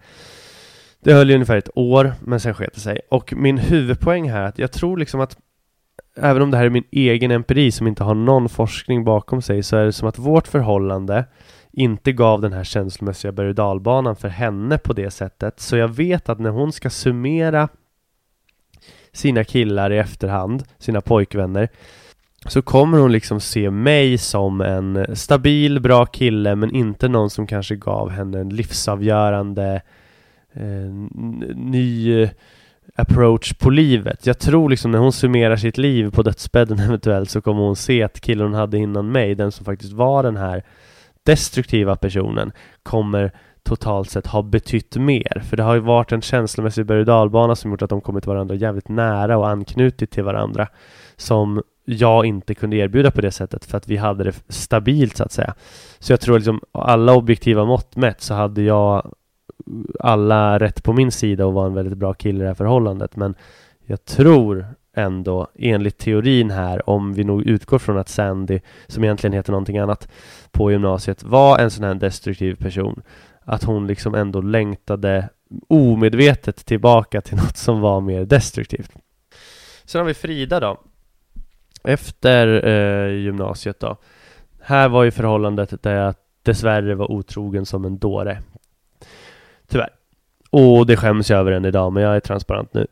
Det 1.04 1.14
höll 1.14 1.30
ju 1.30 1.36
ungefär 1.36 1.58
ett 1.58 1.70
år, 1.76 2.14
men 2.22 2.40
sen 2.40 2.54
sket 2.54 2.74
det 2.74 2.80
sig. 2.80 3.00
Och 3.10 3.34
min 3.34 3.58
huvudpoäng 3.58 4.30
här 4.32 4.42
är 4.42 4.46
att 4.46 4.60
jag 4.60 4.72
tror 4.72 4.98
liksom 4.98 5.20
att 5.20 5.38
även 6.18 6.42
om 6.42 6.52
det 6.52 6.58
här 6.58 6.66
är 6.66 6.70
min 6.70 6.88
egen 6.92 7.32
empiri 7.32 7.72
som 7.72 7.88
inte 7.88 8.04
har 8.04 8.16
någon 8.16 8.50
forskning 8.50 9.04
bakom 9.04 9.42
sig 9.42 9.64
så 9.64 9.78
är 9.78 9.86
det 9.86 9.94
som 9.94 10.08
att 10.08 10.20
vårt 10.20 10.48
förhållande 10.48 11.26
inte 11.72 12.12
gav 12.12 12.42
den 12.42 12.54
här 12.54 12.64
känslomässiga 12.64 13.32
berg 13.32 13.50
och 13.50 13.56
dalbanan 13.56 14.16
för 14.16 14.28
henne 14.28 14.78
på 14.78 14.94
det 14.94 15.12
sättet. 15.12 15.60
Så 15.60 15.78
jag 15.78 15.88
vet 15.88 16.30
att 16.30 16.40
när 16.40 16.50
hon 16.50 16.72
ska 16.72 16.90
summera 16.90 17.70
sina 19.14 19.44
killar 19.44 19.92
i 19.92 19.98
efterhand, 19.98 20.64
sina 20.80 21.02
pojkvänner, 21.02 21.70
så 22.46 22.62
kommer 22.62 22.98
hon 22.98 23.12
liksom 23.12 23.40
se 23.40 23.72
mig 23.72 24.18
som 24.18 24.62
en 24.62 25.16
stabil, 25.16 25.80
bra 25.80 26.06
kille 26.06 26.56
men 26.56 26.76
inte 26.76 27.08
någon 27.08 27.30
som 27.30 27.48
kanske 27.48 27.76
gav 27.76 28.10
henne 28.10 28.40
en 28.40 28.50
livsavgörande 28.50 29.82
eh, 30.54 30.94
ny 31.56 32.28
approach 32.96 33.54
på 33.54 33.70
livet. 33.70 34.26
Jag 34.26 34.40
tror 34.40 34.70
liksom 34.70 34.92
när 34.92 35.00
hon 35.00 35.14
summerar 35.14 35.56
sitt 35.56 35.78
liv 35.78 36.12
på 36.12 36.24
dödsbädden 36.24 36.80
eventuellt 36.88 37.30
så 37.30 37.42
kommer 37.42 37.62
hon 37.62 37.76
se 37.76 38.04
att 38.04 38.22
killen 38.22 38.46
hon 38.46 38.54
hade 38.54 38.78
innan 38.78 39.12
mig, 39.12 39.36
den 39.36 39.52
som 39.52 39.66
faktiskt 39.66 39.94
var 39.94 40.24
den 40.24 40.38
här 40.38 40.64
destruktiva 41.24 41.96
personen, 41.96 42.52
kommer 42.84 43.32
totalt 43.64 44.10
sett 44.10 44.28
har 44.28 44.44
betytt 44.44 44.96
mer. 44.96 45.44
För 45.50 45.58
det 45.58 45.64
har 45.64 45.74
ju 45.74 45.80
varit 45.80 46.12
en 46.12 46.22
känslomässig 46.22 46.86
berg 46.86 47.12
och 47.12 47.58
som 47.58 47.72
gjort 47.72 47.82
att 47.82 47.90
de 47.90 48.02
kommit 48.02 48.28
varandra 48.28 48.56
jävligt 48.56 48.90
nära 48.90 49.38
och 49.38 49.50
anknutit 49.50 50.12
till 50.12 50.24
varandra. 50.24 50.68
Som 51.16 51.62
jag 51.86 52.26
inte 52.26 52.56
kunde 52.56 52.76
erbjuda 52.76 53.12
på 53.12 53.22
det 53.22 53.32
sättet 53.32 53.66
för 53.66 53.78
att 53.78 53.88
vi 53.88 53.98
hade 53.98 54.24
det 54.24 54.44
stabilt 54.50 55.18
så 55.18 55.24
att 55.24 55.32
säga. 55.32 55.54
Så 56.00 56.14
jag 56.14 56.20
tror 56.20 56.36
liksom 56.36 56.62
alla 56.72 57.14
objektiva 57.14 57.66
mått 57.66 57.96
mätt 57.96 58.22
så 58.22 58.34
hade 58.34 58.62
jag 58.62 59.14
alla 60.00 60.60
rätt 60.60 60.84
på 60.84 60.94
min 60.94 61.12
sida 61.12 61.46
och 61.46 61.54
var 61.54 61.66
en 61.66 61.74
väldigt 61.74 61.98
bra 61.98 62.14
kille 62.14 62.40
i 62.40 62.42
det 62.42 62.48
här 62.48 62.54
förhållandet. 62.54 63.16
Men 63.16 63.36
jag 63.86 64.06
tror 64.06 64.66
ändå, 64.96 65.48
enligt 65.56 65.98
teorin 65.98 66.52
här, 66.52 66.90
om 66.90 67.14
vi 67.14 67.24
nog 67.24 67.44
utgår 67.44 67.80
från 67.80 67.98
att 67.98 68.10
Sandy, 68.10 68.60
som 68.88 69.04
egentligen 69.04 69.34
heter 69.34 69.52
någonting 69.52 69.78
annat, 69.78 70.08
på 70.52 70.72
gymnasiet 70.72 71.24
var 71.24 71.60
en 71.60 71.72
sån 71.72 71.84
här 71.84 71.94
destruktiv 71.94 72.56
person, 72.56 73.02
att 73.46 73.64
hon 73.64 73.88
liksom 73.88 74.16
ändå 74.16 74.42
längtade 74.42 75.30
omedvetet 75.68 76.66
tillbaka 76.66 77.22
till 77.22 77.38
något 77.38 77.58
som 77.58 77.82
var 77.82 78.02
mer 78.02 78.26
destruktivt. 78.26 78.92
Sen 79.86 80.00
har 80.00 80.06
vi 80.06 80.14
Frida 80.14 80.60
då. 80.60 80.82
Efter 81.84 82.68
eh, 82.68 83.14
gymnasiet 83.14 83.80
då. 83.80 83.98
Här 84.62 84.90
var 84.90 85.04
ju 85.04 85.12
förhållandet 85.12 85.84
där 85.84 85.96
jag 85.96 86.16
dessvärre 86.44 86.96
var 86.96 87.12
otrogen 87.12 87.66
som 87.66 87.86
en 87.86 87.98
dåre. 87.98 88.42
Tyvärr. 89.68 89.90
Och 90.50 90.86
det 90.86 90.98
skäms 90.98 91.30
jag 91.30 91.40
över 91.40 91.52
än 91.52 91.66
idag, 91.66 91.94
men 91.94 92.04
jag 92.04 92.16
är 92.16 92.20
transparent 92.20 92.74
nu. 92.74 92.88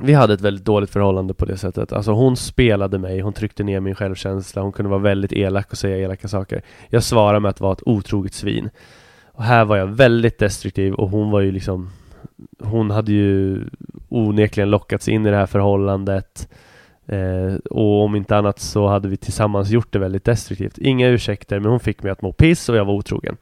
Vi 0.00 0.14
hade 0.14 0.34
ett 0.34 0.40
väldigt 0.40 0.64
dåligt 0.64 0.90
förhållande 0.90 1.34
på 1.34 1.44
det 1.44 1.56
sättet. 1.56 1.92
Alltså 1.92 2.12
hon 2.12 2.36
spelade 2.36 2.98
mig, 2.98 3.20
hon 3.20 3.32
tryckte 3.32 3.64
ner 3.64 3.80
min 3.80 3.94
självkänsla, 3.94 4.62
hon 4.62 4.72
kunde 4.72 4.90
vara 4.90 5.00
väldigt 5.00 5.32
elak 5.32 5.70
och 5.70 5.78
säga 5.78 5.96
elaka 5.96 6.28
saker. 6.28 6.62
Jag 6.88 7.02
svarade 7.02 7.40
med 7.40 7.48
att 7.48 7.60
vara 7.60 7.72
ett 7.72 7.82
otroget 7.86 8.34
svin. 8.34 8.70
Och 9.38 9.44
här 9.44 9.64
var 9.64 9.76
jag 9.76 9.86
väldigt 9.86 10.38
destruktiv 10.38 10.94
och 10.94 11.10
hon 11.10 11.30
var 11.30 11.40
ju 11.40 11.52
liksom 11.52 11.90
Hon 12.62 12.90
hade 12.90 13.12
ju 13.12 13.64
onekligen 14.08 14.70
lockats 14.70 15.08
in 15.08 15.26
i 15.26 15.30
det 15.30 15.36
här 15.36 15.46
förhållandet 15.46 16.48
eh, 17.06 17.54
Och 17.70 18.02
om 18.02 18.16
inte 18.16 18.36
annat 18.36 18.58
så 18.58 18.86
hade 18.86 19.08
vi 19.08 19.16
tillsammans 19.16 19.70
gjort 19.70 19.92
det 19.92 19.98
väldigt 19.98 20.24
destruktivt 20.24 20.78
Inga 20.78 21.08
ursäkter 21.08 21.60
men 21.60 21.70
hon 21.70 21.80
fick 21.80 22.02
mig 22.02 22.12
att 22.12 22.22
må 22.22 22.32
piss 22.32 22.68
och 22.68 22.76
jag 22.76 22.84
var 22.84 22.94
otrogen 22.94 23.36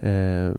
eh, 0.00 0.52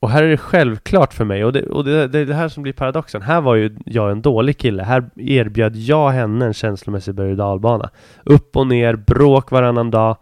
och 0.00 0.10
här 0.10 0.22
är 0.22 0.28
det 0.28 0.36
självklart 0.36 1.14
för 1.14 1.24
mig, 1.24 1.44
och, 1.44 1.52
det, 1.52 1.62
och 1.62 1.84
det, 1.84 2.08
det 2.08 2.18
är 2.18 2.26
det 2.26 2.34
här 2.34 2.48
som 2.48 2.62
blir 2.62 2.72
paradoxen. 2.72 3.22
Här 3.22 3.40
var 3.40 3.54
ju 3.54 3.76
jag 3.84 4.10
en 4.10 4.22
dålig 4.22 4.58
kille. 4.58 4.82
Här 4.82 5.10
erbjöd 5.16 5.76
jag 5.76 6.10
henne 6.10 6.46
en 6.46 6.52
känslomässig 6.52 7.14
berg 7.14 7.30
och 7.30 7.36
dalbana. 7.36 7.90
Upp 8.24 8.56
och 8.56 8.66
ner, 8.66 8.96
bråk 8.96 9.50
varannan 9.50 9.90
dag. 9.90 10.16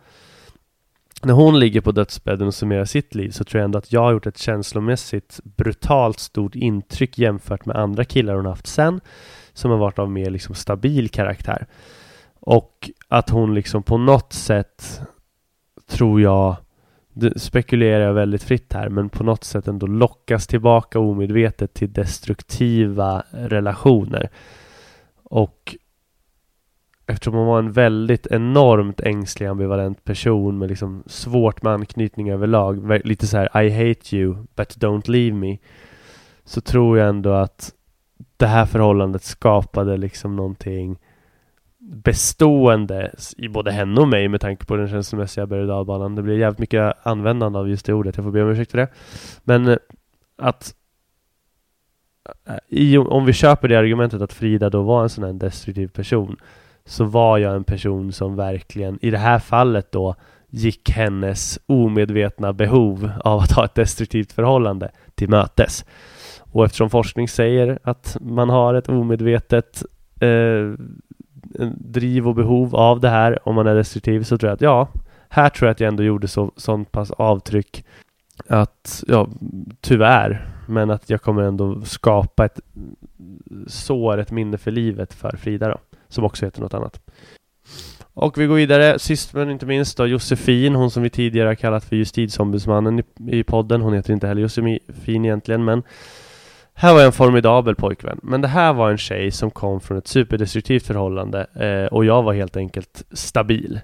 När 1.23 1.35
hon 1.35 1.59
ligger 1.59 1.81
på 1.81 1.93
dödsbädden 1.93 2.47
och 2.47 2.55
summerar 2.55 2.85
sitt 2.85 3.15
liv 3.15 3.31
så 3.31 3.45
tror 3.45 3.59
jag 3.59 3.65
ändå 3.65 3.79
att 3.79 3.93
jag 3.93 4.01
har 4.01 4.13
gjort 4.13 4.27
ett 4.27 4.39
känslomässigt 4.39 5.41
brutalt 5.45 6.19
stort 6.19 6.55
intryck 6.55 7.19
jämfört 7.19 7.67
med 7.67 7.77
andra 7.77 8.05
killar 8.05 8.35
hon 8.35 8.47
haft 8.47 8.67
sen. 8.67 9.01
Som 9.53 9.71
har 9.71 9.79
varit 9.79 9.99
av 9.99 10.11
mer 10.11 10.31
liksom 10.31 10.55
stabil 10.55 11.09
karaktär. 11.09 11.67
Och 12.41 12.91
att 13.09 13.31
hon 13.31 13.55
liksom 13.55 13.83
på 13.83 13.99
något 13.99 14.33
sätt 14.33 15.01
tror 15.89 16.21
jag 16.21 16.57
det 17.13 17.39
spekulerar 17.39 18.05
jag 18.05 18.15
väldigt 18.15 18.43
fritt 18.43 18.73
här, 18.73 18.89
men 18.89 19.09
på 19.09 19.25
något 19.25 19.45
sätt 19.45 19.69
ändå 19.69 19.87
lockas 19.87 20.47
tillbaka 20.47 20.99
omedvetet 20.99 21.75
till 21.75 21.93
destruktiva 21.93 23.23
relationer. 23.31 24.29
Och 25.23 25.77
eftersom 27.09 27.35
hon 27.35 27.47
var 27.47 27.59
en 27.59 27.73
väldigt 27.73 28.27
enormt 28.27 29.01
ängslig 29.01 29.47
ambivalent 29.47 30.05
person 30.05 30.59
med 30.59 30.69
liksom 30.69 31.03
svårt 31.07 31.63
med 31.63 31.73
anknytning 31.73 32.31
överlag, 32.31 33.01
lite 33.07 33.27
så 33.27 33.37
här 33.37 33.63
I 33.63 33.71
hate 33.71 34.17
you 34.17 34.37
but 34.57 34.77
don't 34.77 35.11
leave 35.11 35.37
me, 35.37 35.59
så 36.45 36.61
tror 36.61 36.99
jag 36.99 37.09
ändå 37.09 37.33
att 37.33 37.73
det 38.37 38.47
här 38.47 38.67
förhållandet 38.67 39.23
skapade 39.23 39.97
liksom 39.97 40.37
någonting 40.37 40.99
bestående 41.79 43.15
i 43.37 43.49
både 43.49 43.71
henne 43.71 44.01
och 44.01 44.09
mig 44.09 44.29
med 44.29 44.41
tanke 44.41 44.67
på 44.67 44.77
den 44.77 44.89
känslomässiga 44.89 45.47
berg 45.47 45.61
och 45.61 45.67
dalbanan. 45.67 46.15
Det 46.15 46.23
blir 46.23 46.39
jävligt 46.39 46.59
mycket 46.59 47.07
användande 47.07 47.59
av 47.59 47.69
just 47.69 47.87
det 47.87 47.95
ordet, 47.95 48.17
jag 48.17 48.25
får 48.25 48.33
be 48.33 48.43
om 48.43 48.51
ursäkt 48.51 48.71
för 48.71 48.79
det. 48.79 48.89
Men 49.45 49.69
eh, 49.69 49.77
att 50.37 50.75
eh, 52.47 52.55
i, 52.69 52.99
om 52.99 53.25
vi 53.25 53.33
köper 53.33 53.69
det 53.69 53.79
argumentet 53.79 54.23
att 54.23 54.33
Frida 54.33 54.71
då 54.71 54.83
var 54.83 55.03
en 55.03 55.09
sån 55.09 55.25
här 55.25 55.33
destruktiv 55.33 55.89
person 55.89 56.37
så 56.89 57.05
var 57.05 57.39
jag 57.39 57.55
en 57.57 57.65
person 57.65 58.13
som 58.13 58.37
verkligen, 58.37 58.99
i 59.03 59.11
det 59.11 59.19
här 59.19 59.39
fallet 59.39 59.93
då, 59.93 60.15
gick 60.51 60.91
hennes 60.91 61.59
omedvetna 61.67 62.53
behov 62.53 63.11
av 63.25 63.39
att 63.39 63.53
ha 63.53 63.65
ett 63.65 63.75
destruktivt 63.75 64.33
förhållande 64.33 64.91
till 65.15 65.29
mötes. 65.29 65.85
Och 66.39 66.65
eftersom 66.65 66.91
forskning 66.91 67.29
säger 67.29 67.79
att 67.83 68.17
man 68.21 68.51
har 68.51 68.75
ett 68.75 68.89
omedvetet 68.89 69.83
eh, 70.21 70.73
driv 71.77 72.29
och 72.29 72.35
behov 72.35 72.77
av 72.77 73.01
det 73.01 73.09
här 73.09 73.49
om 73.49 73.55
man 73.55 73.67
är 73.67 73.75
destruktiv, 73.75 74.23
så 74.23 74.39
tror 74.39 74.49
jag 74.49 74.55
att 74.55 74.61
ja, 74.61 74.89
här 75.29 75.49
tror 75.49 75.67
jag 75.67 75.73
att 75.73 75.81
jag 75.81 75.89
ändå 75.89 76.03
gjorde 76.03 76.29
så, 76.29 76.53
sånt 76.57 76.93
pass 76.93 77.11
avtryck 77.11 77.85
att, 78.47 79.05
ja, 79.07 79.29
tyvärr, 79.81 80.49
men 80.69 80.91
att 80.91 81.11
jag 81.11 81.23
kommer 81.23 81.43
ändå 81.43 81.83
skapa 81.83 82.45
ett 82.45 82.61
sår, 83.67 84.19
ett 84.19 84.31
minne 84.31 84.59
för 84.59 84.71
livet 84.71 85.15
för 85.15 85.37
Frida 85.37 85.69
då, 85.69 85.79
som 86.09 86.25
också 86.25 86.45
heter 86.45 86.61
något 86.61 86.75
annat. 86.75 87.01
Och 88.15 88.39
vi 88.39 88.47
går 88.47 88.55
vidare, 88.55 88.99
sist 88.99 89.35
men 89.35 89.51
inte 89.51 89.67
minst 89.67 89.97
då 89.97 90.07
Josefin, 90.07 90.75
hon 90.75 90.91
som 90.91 91.03
vi 91.03 91.11
tidigare 91.11 91.49
har 91.49 91.55
kallat 91.55 91.85
för 91.85 91.97
justitieombudsmannen 91.97 92.99
i, 92.99 93.03
i 93.39 93.43
podden. 93.43 93.81
Hon 93.81 93.93
heter 93.93 94.13
inte 94.13 94.27
heller 94.27 94.43
Josefin 94.43 95.25
egentligen, 95.25 95.65
men 95.65 95.83
här 96.75 96.93
var 96.93 97.01
jag 97.01 97.07
en 97.07 97.13
formidabel 97.13 97.75
pojkvän, 97.75 98.21
men 98.23 98.41
det 98.41 98.49
här 98.49 98.73
var 98.73 98.91
en 98.91 98.99
tjej 98.99 99.31
som 99.31 99.51
kom 99.51 99.81
från 99.81 99.99
ett 99.99 100.09
superdestruktivt 100.09 100.87
förhållande 100.87 101.47
eh, 101.55 101.95
och 101.95 102.05
jag 102.05 102.23
var 102.23 102.33
helt 102.33 102.57
enkelt 102.57 103.05
stabil. 103.11 103.81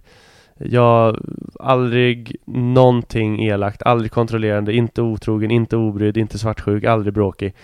Jag 0.58 1.16
aldrig 1.60 2.37
någonting 2.46 3.44
elakt, 3.44 3.82
aldrig 3.82 4.12
kontrollerande, 4.12 4.72
inte 4.72 5.02
otrogen, 5.02 5.50
inte 5.50 5.76
obrydd, 5.76 6.16
inte 6.16 6.38
svartsjuk, 6.38 6.84
aldrig 6.84 7.14
bråkig. 7.14 7.54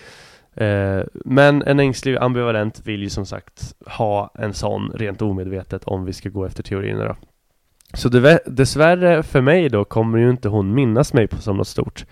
Eh, 0.55 1.01
men 1.13 1.63
en 1.63 1.79
ängslig 1.79 2.17
ambivalent 2.17 2.81
vill 2.87 3.03
ju 3.03 3.09
som 3.09 3.25
sagt 3.25 3.73
ha 3.85 4.31
en 4.33 4.53
sån 4.53 4.91
rent 4.95 5.21
omedvetet 5.21 5.83
om 5.83 6.05
vi 6.05 6.13
ska 6.13 6.29
gå 6.29 6.45
efter 6.45 6.63
teorierna 6.63 7.05
då. 7.05 7.15
Så 7.93 8.09
dessvärre 8.45 9.23
för 9.23 9.41
mig 9.41 9.69
då 9.69 9.85
kommer 9.85 10.19
ju 10.19 10.29
inte 10.29 10.49
hon 10.49 10.73
minnas 10.73 11.13
mig 11.13 11.27
på 11.27 11.37
som 11.37 11.57
något 11.57 11.67
stort. 11.67 12.05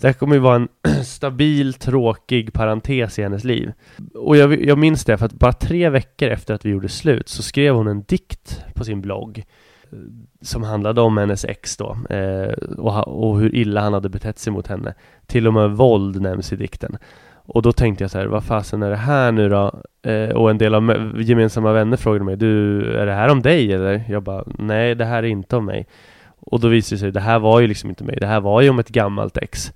Det 0.00 0.06
här 0.06 0.14
kommer 0.14 0.34
ju 0.34 0.40
vara 0.40 0.56
en 0.56 0.68
stabil, 1.04 1.74
tråkig 1.74 2.52
parentes 2.52 3.18
i 3.18 3.22
hennes 3.22 3.44
liv. 3.44 3.72
Och 4.14 4.36
jag, 4.36 4.64
jag 4.64 4.78
minns 4.78 5.04
det 5.04 5.18
för 5.18 5.26
att 5.26 5.32
bara 5.32 5.52
tre 5.52 5.88
veckor 5.88 6.28
efter 6.28 6.54
att 6.54 6.64
vi 6.64 6.70
gjorde 6.70 6.88
slut 6.88 7.28
så 7.28 7.42
skrev 7.42 7.74
hon 7.74 7.86
en 7.86 8.02
dikt 8.02 8.64
på 8.74 8.84
sin 8.84 9.00
blogg 9.00 9.44
eh, 9.92 9.98
som 10.40 10.62
handlade 10.62 11.00
om 11.00 11.16
hennes 11.16 11.44
ex 11.44 11.76
då 11.76 11.96
eh, 12.10 12.52
och, 12.78 13.28
och 13.28 13.40
hur 13.40 13.54
illa 13.54 13.80
han 13.80 13.92
hade 13.92 14.08
betett 14.08 14.38
sig 14.38 14.52
mot 14.52 14.66
henne. 14.66 14.94
Till 15.26 15.46
och 15.46 15.54
med 15.54 15.70
våld 15.70 16.20
nämns 16.22 16.52
i 16.52 16.56
dikten. 16.56 16.96
Och 17.46 17.62
då 17.62 17.72
tänkte 17.72 18.04
jag 18.04 18.10
så 18.10 18.18
här, 18.18 18.26
vad 18.26 18.44
fasen 18.44 18.82
är 18.82 18.90
det 18.90 18.96
här 18.96 19.32
nu 19.32 19.48
då? 19.48 19.82
Eh, 20.02 20.28
och 20.28 20.50
en 20.50 20.58
del 20.58 20.74
av 20.74 21.12
gemensamma 21.22 21.72
vänner 21.72 21.96
frågade 21.96 22.24
mig, 22.24 22.36
du, 22.36 22.82
är 22.96 23.06
det 23.06 23.14
här 23.14 23.28
om 23.28 23.42
dig 23.42 23.72
eller? 23.72 24.04
Jag 24.08 24.22
bara, 24.22 24.44
nej 24.58 24.94
det 24.94 25.04
här 25.04 25.22
är 25.22 25.26
inte 25.26 25.56
om 25.56 25.64
mig. 25.64 25.86
Och 26.26 26.60
då 26.60 26.68
visade 26.68 26.96
det 26.96 27.00
sig, 27.00 27.12
det 27.12 27.20
här 27.20 27.38
var 27.38 27.60
ju 27.60 27.66
liksom 27.66 27.90
inte 27.90 28.04
mig, 28.04 28.16
det 28.20 28.26
här 28.26 28.40
var 28.40 28.60
ju 28.60 28.70
om 28.70 28.78
ett 28.78 28.88
gammalt 28.88 29.36
ex. 29.36 29.72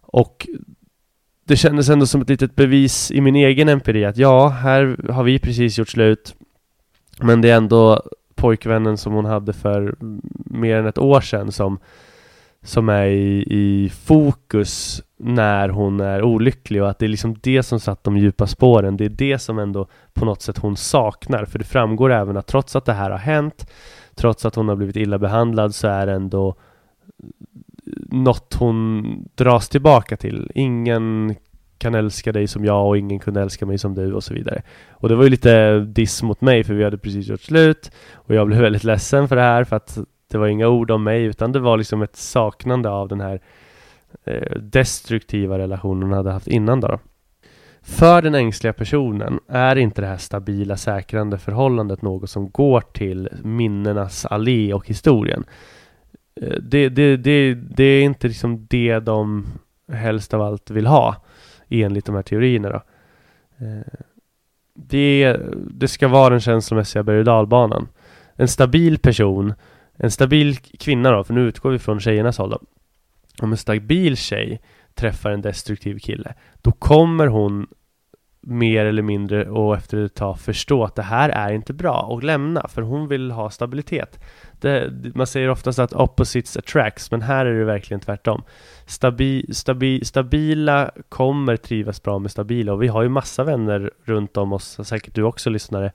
Och 0.00 0.46
det 1.44 1.56
kändes 1.56 1.88
ändå 1.88 2.06
som 2.06 2.20
ett 2.20 2.28
litet 2.28 2.56
bevis 2.56 3.10
i 3.10 3.20
min 3.20 3.36
egen 3.36 3.68
empiri 3.68 4.04
att 4.04 4.16
ja, 4.16 4.48
här 4.48 5.12
har 5.12 5.22
vi 5.22 5.38
precis 5.38 5.78
gjort 5.78 5.88
slut. 5.88 6.34
Men 7.20 7.40
det 7.40 7.50
är 7.50 7.56
ändå 7.56 8.02
pojkvännen 8.34 8.96
som 8.98 9.12
hon 9.12 9.24
hade 9.24 9.52
för 9.52 9.96
mer 10.34 10.76
än 10.76 10.86
ett 10.86 10.98
år 10.98 11.20
sedan 11.20 11.52
som, 11.52 11.78
som 12.62 12.88
är 12.88 13.06
i, 13.06 13.44
i 13.50 13.88
fokus 13.88 15.02
när 15.18 15.68
hon 15.68 16.00
är 16.00 16.22
olycklig 16.22 16.82
och 16.82 16.90
att 16.90 16.98
det 16.98 17.06
är 17.06 17.08
liksom 17.08 17.36
det 17.40 17.62
som 17.62 17.80
satt 17.80 18.04
de 18.04 18.16
djupa 18.16 18.46
spåren. 18.46 18.96
Det 18.96 19.04
är 19.04 19.08
det 19.08 19.38
som 19.38 19.58
ändå 19.58 19.86
på 20.14 20.24
något 20.24 20.42
sätt 20.42 20.58
hon 20.58 20.76
saknar. 20.76 21.44
För 21.44 21.58
det 21.58 21.64
framgår 21.64 22.12
även 22.12 22.36
att 22.36 22.46
trots 22.46 22.76
att 22.76 22.84
det 22.84 22.92
här 22.92 23.10
har 23.10 23.18
hänt, 23.18 23.70
trots 24.14 24.44
att 24.44 24.54
hon 24.54 24.68
har 24.68 24.76
blivit 24.76 24.96
illa 24.96 25.18
behandlad 25.18 25.74
så 25.74 25.88
är 25.88 26.06
det 26.06 26.12
ändå 26.12 26.54
något 28.10 28.54
hon 28.54 29.06
dras 29.34 29.68
tillbaka 29.68 30.16
till. 30.16 30.50
Ingen 30.54 31.34
kan 31.78 31.94
älska 31.94 32.32
dig 32.32 32.46
som 32.46 32.64
jag 32.64 32.86
och 32.86 32.98
ingen 32.98 33.18
kunde 33.18 33.42
älska 33.42 33.66
mig 33.66 33.78
som 33.78 33.94
du 33.94 34.14
och 34.14 34.24
så 34.24 34.34
vidare. 34.34 34.62
Och 34.90 35.08
det 35.08 35.14
var 35.14 35.24
ju 35.24 35.30
lite 35.30 35.80
diss 35.80 36.22
mot 36.22 36.40
mig 36.40 36.64
för 36.64 36.74
vi 36.74 36.84
hade 36.84 36.98
precis 36.98 37.28
gjort 37.28 37.40
slut 37.40 37.90
och 38.14 38.34
jag 38.34 38.46
blev 38.46 38.60
väldigt 38.60 38.84
ledsen 38.84 39.28
för 39.28 39.36
det 39.36 39.42
här 39.42 39.64
för 39.64 39.76
att 39.76 39.98
det 40.30 40.38
var 40.38 40.46
inga 40.46 40.68
ord 40.68 40.90
om 40.90 41.04
mig 41.04 41.24
utan 41.24 41.52
det 41.52 41.58
var 41.58 41.76
liksom 41.76 42.02
ett 42.02 42.16
saknande 42.16 42.90
av 42.90 43.08
den 43.08 43.20
här 43.20 43.40
Eh, 44.24 44.58
destruktiva 44.60 45.58
relationen 45.58 46.02
hon 46.02 46.12
hade 46.12 46.32
haft 46.32 46.48
innan 46.48 46.80
då. 46.80 46.98
För 47.82 48.22
den 48.22 48.34
ängsliga 48.34 48.72
personen 48.72 49.40
är 49.48 49.76
inte 49.76 50.00
det 50.00 50.06
här 50.06 50.16
stabila 50.16 50.76
säkrande 50.76 51.38
förhållandet 51.38 52.02
något 52.02 52.30
som 52.30 52.50
går 52.50 52.80
till 52.80 53.28
minnenas 53.42 54.26
allé 54.26 54.72
och 54.72 54.88
historien. 54.88 55.44
Eh, 56.40 56.58
det, 56.62 56.88
det, 56.88 57.16
det, 57.16 57.54
det 57.54 57.84
är 57.84 58.02
inte 58.02 58.28
liksom 58.28 58.66
det 58.70 58.98
de 58.98 59.46
helst 59.92 60.34
av 60.34 60.42
allt 60.42 60.70
vill 60.70 60.86
ha 60.86 61.16
enligt 61.68 62.06
de 62.06 62.14
här 62.14 62.22
teorierna. 62.22 62.68
Då. 62.68 62.82
Eh, 63.66 64.00
det, 64.74 65.36
det 65.70 65.88
ska 65.88 66.08
vara 66.08 66.30
den 66.30 66.40
känslomässiga 66.40 67.02
berg 67.02 67.18
och 67.18 67.24
dalbanan. 67.24 67.88
En 68.34 68.48
stabil 68.48 68.98
person, 68.98 69.54
en 69.96 70.10
stabil 70.10 70.56
kvinna 70.56 71.10
då, 71.10 71.24
för 71.24 71.34
nu 71.34 71.40
utgår 71.40 71.70
vi 71.70 71.78
från 71.78 72.00
tjejernas 72.00 72.38
håll 72.38 72.50
då. 72.50 72.60
Om 73.40 73.52
en 73.52 73.58
stabil 73.58 74.16
tjej 74.16 74.60
träffar 74.94 75.30
en 75.30 75.42
destruktiv 75.42 75.98
kille, 75.98 76.34
då 76.62 76.72
kommer 76.72 77.26
hon 77.26 77.66
mer 78.46 78.84
eller 78.84 79.02
mindre 79.02 79.48
och 79.48 79.76
efter 79.76 80.04
ett 80.04 80.14
tag 80.14 80.38
förstå 80.38 80.84
att 80.84 80.94
det 80.94 81.02
här 81.02 81.28
är 81.28 81.52
inte 81.52 81.72
bra 81.72 82.00
och 82.00 82.24
lämna 82.24 82.68
för 82.68 82.82
hon 82.82 83.08
vill 83.08 83.30
ha 83.30 83.50
stabilitet. 83.50 84.20
Det, 84.60 84.92
man 85.14 85.26
säger 85.26 85.48
oftast 85.48 85.78
att 85.78 85.92
opposites 85.92 86.56
attracts 86.56 87.10
men 87.10 87.22
här 87.22 87.46
är 87.46 87.58
det 87.58 87.64
verkligen 87.64 88.00
tvärtom. 88.00 88.42
Stabi, 88.86 89.46
stabi, 89.52 90.04
stabila 90.04 90.90
kommer 91.08 91.56
trivas 91.56 92.02
bra 92.02 92.18
med 92.18 92.30
stabila 92.30 92.72
och 92.72 92.82
vi 92.82 92.88
har 92.88 93.02
ju 93.02 93.08
massa 93.08 93.44
vänner 93.44 93.90
runt 94.04 94.36
om 94.36 94.52
oss, 94.52 94.78
säkert 94.88 95.14
du 95.14 95.22
också 95.22 95.50
lyssnare, 95.50 95.92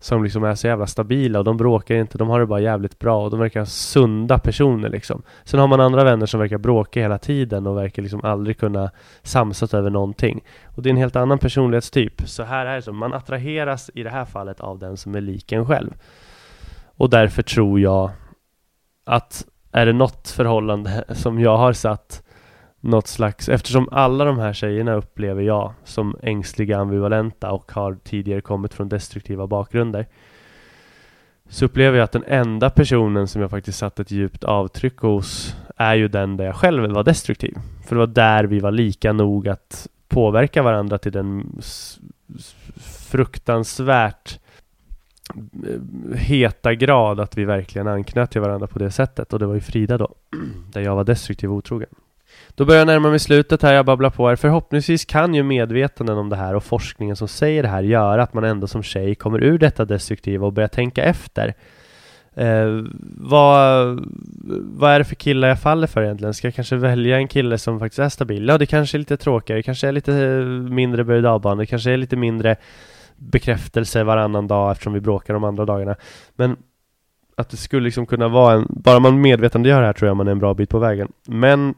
som 0.00 0.24
liksom 0.24 0.44
är 0.44 0.54
så 0.54 0.66
jävla 0.66 0.86
stabila 0.86 1.38
och 1.38 1.44
de 1.44 1.56
bråkar 1.56 1.94
inte, 1.94 2.18
de 2.18 2.28
har 2.28 2.40
det 2.40 2.46
bara 2.46 2.60
jävligt 2.60 2.98
bra 2.98 3.24
och 3.24 3.30
de 3.30 3.40
verkar 3.40 3.64
sunda 3.64 4.38
personer 4.38 4.88
liksom. 4.88 5.22
Sen 5.44 5.60
har 5.60 5.66
man 5.66 5.80
andra 5.80 6.04
vänner 6.04 6.26
som 6.26 6.40
verkar 6.40 6.58
bråka 6.58 7.00
hela 7.00 7.18
tiden 7.18 7.66
och 7.66 7.76
verkar 7.76 8.02
liksom 8.02 8.24
aldrig 8.24 8.58
kunna 8.58 8.90
samsas 9.22 9.74
över 9.74 9.90
någonting. 9.90 10.44
Och 10.76 10.82
det 10.82 10.88
är 10.88 10.90
en 10.90 10.96
helt 10.96 11.16
annan 11.16 11.38
personlighetstyp. 11.38 12.28
Så 12.28 12.42
här 12.42 12.66
är 12.66 12.76
det 12.76 12.82
så, 12.82 12.92
man 12.92 13.14
attraheras 13.14 13.90
i 13.94 14.02
det 14.02 14.10
här 14.10 14.24
fallet 14.24 14.60
av 14.60 14.78
den 14.78 14.96
som 14.96 15.14
är 15.14 15.20
lik 15.20 15.52
en 15.52 15.66
själv. 15.66 15.90
Och 16.96 17.10
därför 17.10 17.42
tror 17.42 17.80
jag 17.80 18.10
att 19.06 19.46
är 19.72 19.86
det 19.86 19.92
något 19.92 20.28
förhållande 20.28 21.04
som 21.14 21.40
jag 21.40 21.56
har 21.56 21.72
satt 21.72 22.22
något 22.80 23.06
slags, 23.06 23.48
eftersom 23.48 23.88
alla 23.92 24.24
de 24.24 24.38
här 24.38 24.52
tjejerna 24.52 24.94
upplever 24.94 25.42
jag 25.42 25.72
som 25.84 26.16
ängsliga, 26.22 26.78
ambivalenta 26.78 27.50
och 27.50 27.72
har 27.72 27.98
tidigare 28.04 28.40
kommit 28.40 28.74
från 28.74 28.88
destruktiva 28.88 29.46
bakgrunder 29.46 30.06
så 31.48 31.64
upplever 31.64 31.98
jag 31.98 32.04
att 32.04 32.12
den 32.12 32.24
enda 32.26 32.70
personen 32.70 33.28
som 33.28 33.42
jag 33.42 33.50
faktiskt 33.50 33.78
satt 33.78 34.00
ett 34.00 34.10
djupt 34.10 34.44
avtryck 34.44 34.98
hos 34.98 35.56
är 35.76 35.94
ju 35.94 36.08
den 36.08 36.36
där 36.36 36.44
jag 36.44 36.56
själv 36.56 36.90
var 36.90 37.04
destruktiv. 37.04 37.54
För 37.86 37.94
det 37.94 37.98
var 37.98 38.06
där 38.06 38.44
vi 38.44 38.60
var 38.60 38.70
lika 38.70 39.12
nog 39.12 39.48
att 39.48 39.88
påverka 40.08 40.62
varandra 40.62 40.98
till 40.98 41.12
den 41.12 41.60
fruktansvärt 43.10 44.40
eh, 45.66 46.18
heta 46.18 46.74
grad 46.74 47.20
att 47.20 47.38
vi 47.38 47.44
verkligen 47.44 47.88
anknöt 47.88 48.30
till 48.30 48.40
varandra 48.40 48.66
på 48.66 48.78
det 48.78 48.90
sättet 48.90 49.32
och 49.32 49.38
det 49.38 49.46
var 49.46 49.54
ju 49.54 49.60
Frida 49.60 49.98
då, 49.98 50.14
där 50.72 50.80
jag 50.80 50.96
var 50.96 51.04
destruktiv 51.04 51.50
och 51.50 51.56
otrogen. 51.56 51.88
Då 52.58 52.64
börjar 52.64 52.78
jag 52.78 52.86
närma 52.86 53.10
mig 53.10 53.18
slutet 53.18 53.62
här, 53.62 53.74
jag 53.74 53.86
babblar 53.86 54.10
på 54.10 54.28
här. 54.28 54.36
Förhoppningsvis 54.36 55.04
kan 55.04 55.34
ju 55.34 55.42
medvetanden 55.42 56.18
om 56.18 56.28
det 56.28 56.36
här 56.36 56.54
och 56.54 56.64
forskningen 56.64 57.16
som 57.16 57.28
säger 57.28 57.62
det 57.62 57.68
här 57.68 57.82
göra 57.82 58.22
att 58.22 58.34
man 58.34 58.44
ändå 58.44 58.66
som 58.66 58.82
tjej 58.82 59.14
kommer 59.14 59.44
ur 59.44 59.58
detta 59.58 59.84
destruktiva 59.84 60.46
och 60.46 60.52
börjar 60.52 60.68
tänka 60.68 61.04
efter. 61.04 61.54
Eh, 62.34 62.84
vad, 63.16 64.00
vad 64.62 64.90
är 64.90 64.98
det 64.98 65.04
för 65.04 65.14
killar 65.14 65.48
jag 65.48 65.60
faller 65.60 65.86
för 65.86 66.02
egentligen? 66.02 66.34
Ska 66.34 66.46
jag 66.46 66.54
kanske 66.54 66.76
välja 66.76 67.16
en 67.16 67.28
kille 67.28 67.58
som 67.58 67.78
faktiskt 67.78 67.98
är 67.98 68.08
stabil? 68.08 68.48
Ja, 68.48 68.58
det 68.58 68.66
kanske 68.66 68.96
är 68.96 68.98
lite 68.98 69.16
tråkigare, 69.16 69.58
det 69.58 69.62
kanske 69.62 69.88
är 69.88 69.92
lite 69.92 70.14
eh, 70.14 70.44
mindre 70.46 71.04
berg 71.04 71.56
det 71.58 71.66
kanske 71.66 71.90
är 71.90 71.96
lite 71.96 72.16
mindre 72.16 72.56
bekräftelse 73.16 74.04
varannan 74.04 74.46
dag 74.46 74.72
eftersom 74.72 74.92
vi 74.92 75.00
bråkar 75.00 75.34
de 75.34 75.44
andra 75.44 75.64
dagarna. 75.64 75.96
Men 76.36 76.56
att 77.36 77.50
det 77.50 77.56
skulle 77.56 77.84
liksom 77.84 78.06
kunna 78.06 78.28
vara 78.28 78.54
en, 78.54 78.66
bara 78.68 79.00
man 79.00 79.20
medvetandegör 79.20 79.80
det 79.80 79.86
här 79.86 79.92
tror 79.92 80.08
jag 80.08 80.16
man 80.16 80.28
är 80.28 80.32
en 80.32 80.38
bra 80.38 80.54
bit 80.54 80.70
på 80.70 80.78
vägen. 80.78 81.12
Men 81.26 81.74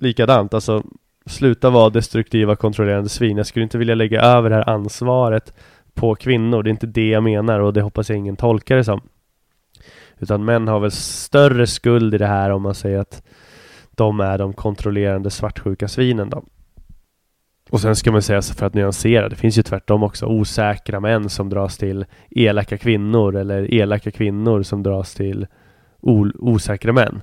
likadant, 0.00 0.54
alltså 0.54 0.82
sluta 1.26 1.70
vara 1.70 1.90
destruktiva 1.90 2.56
kontrollerande 2.56 3.08
svin. 3.08 3.36
Jag 3.36 3.46
skulle 3.46 3.62
inte 3.62 3.78
vilja 3.78 3.94
lägga 3.94 4.20
över 4.20 4.50
det 4.50 4.56
här 4.56 4.68
ansvaret 4.68 5.54
på 5.94 6.14
kvinnor. 6.14 6.62
Det 6.62 6.68
är 6.68 6.72
inte 6.72 6.86
det 6.86 7.08
jag 7.08 7.22
menar 7.22 7.60
och 7.60 7.72
det 7.72 7.82
hoppas 7.82 8.10
jag 8.10 8.18
ingen 8.18 8.36
tolkar 8.36 8.76
det 8.76 8.84
som. 8.84 9.00
Utan 10.18 10.44
män 10.44 10.68
har 10.68 10.80
väl 10.80 10.90
större 10.90 11.66
skuld 11.66 12.14
i 12.14 12.18
det 12.18 12.26
här 12.26 12.50
om 12.50 12.62
man 12.62 12.74
säger 12.74 12.98
att 12.98 13.22
de 13.90 14.20
är 14.20 14.38
de 14.38 14.52
kontrollerande 14.52 15.30
svartsjuka 15.30 15.88
svinen 15.88 16.30
då. 16.30 16.44
Och 17.70 17.80
sen 17.80 17.96
ska 17.96 18.12
man 18.12 18.22
säga 18.22 18.42
så 18.42 18.54
för 18.54 18.66
att 18.66 18.74
nyansera, 18.74 19.28
det 19.28 19.36
finns 19.36 19.58
ju 19.58 19.62
tvärtom 19.62 20.02
också 20.02 20.26
osäkra 20.26 21.00
män 21.00 21.28
som 21.28 21.48
dras 21.48 21.76
till 21.76 22.06
elaka 22.30 22.78
kvinnor 22.78 23.36
eller 23.36 23.74
elaka 23.74 24.10
kvinnor 24.10 24.62
som 24.62 24.82
dras 24.82 25.14
till 25.14 25.46
osäkra 26.02 26.92
män. 26.92 27.20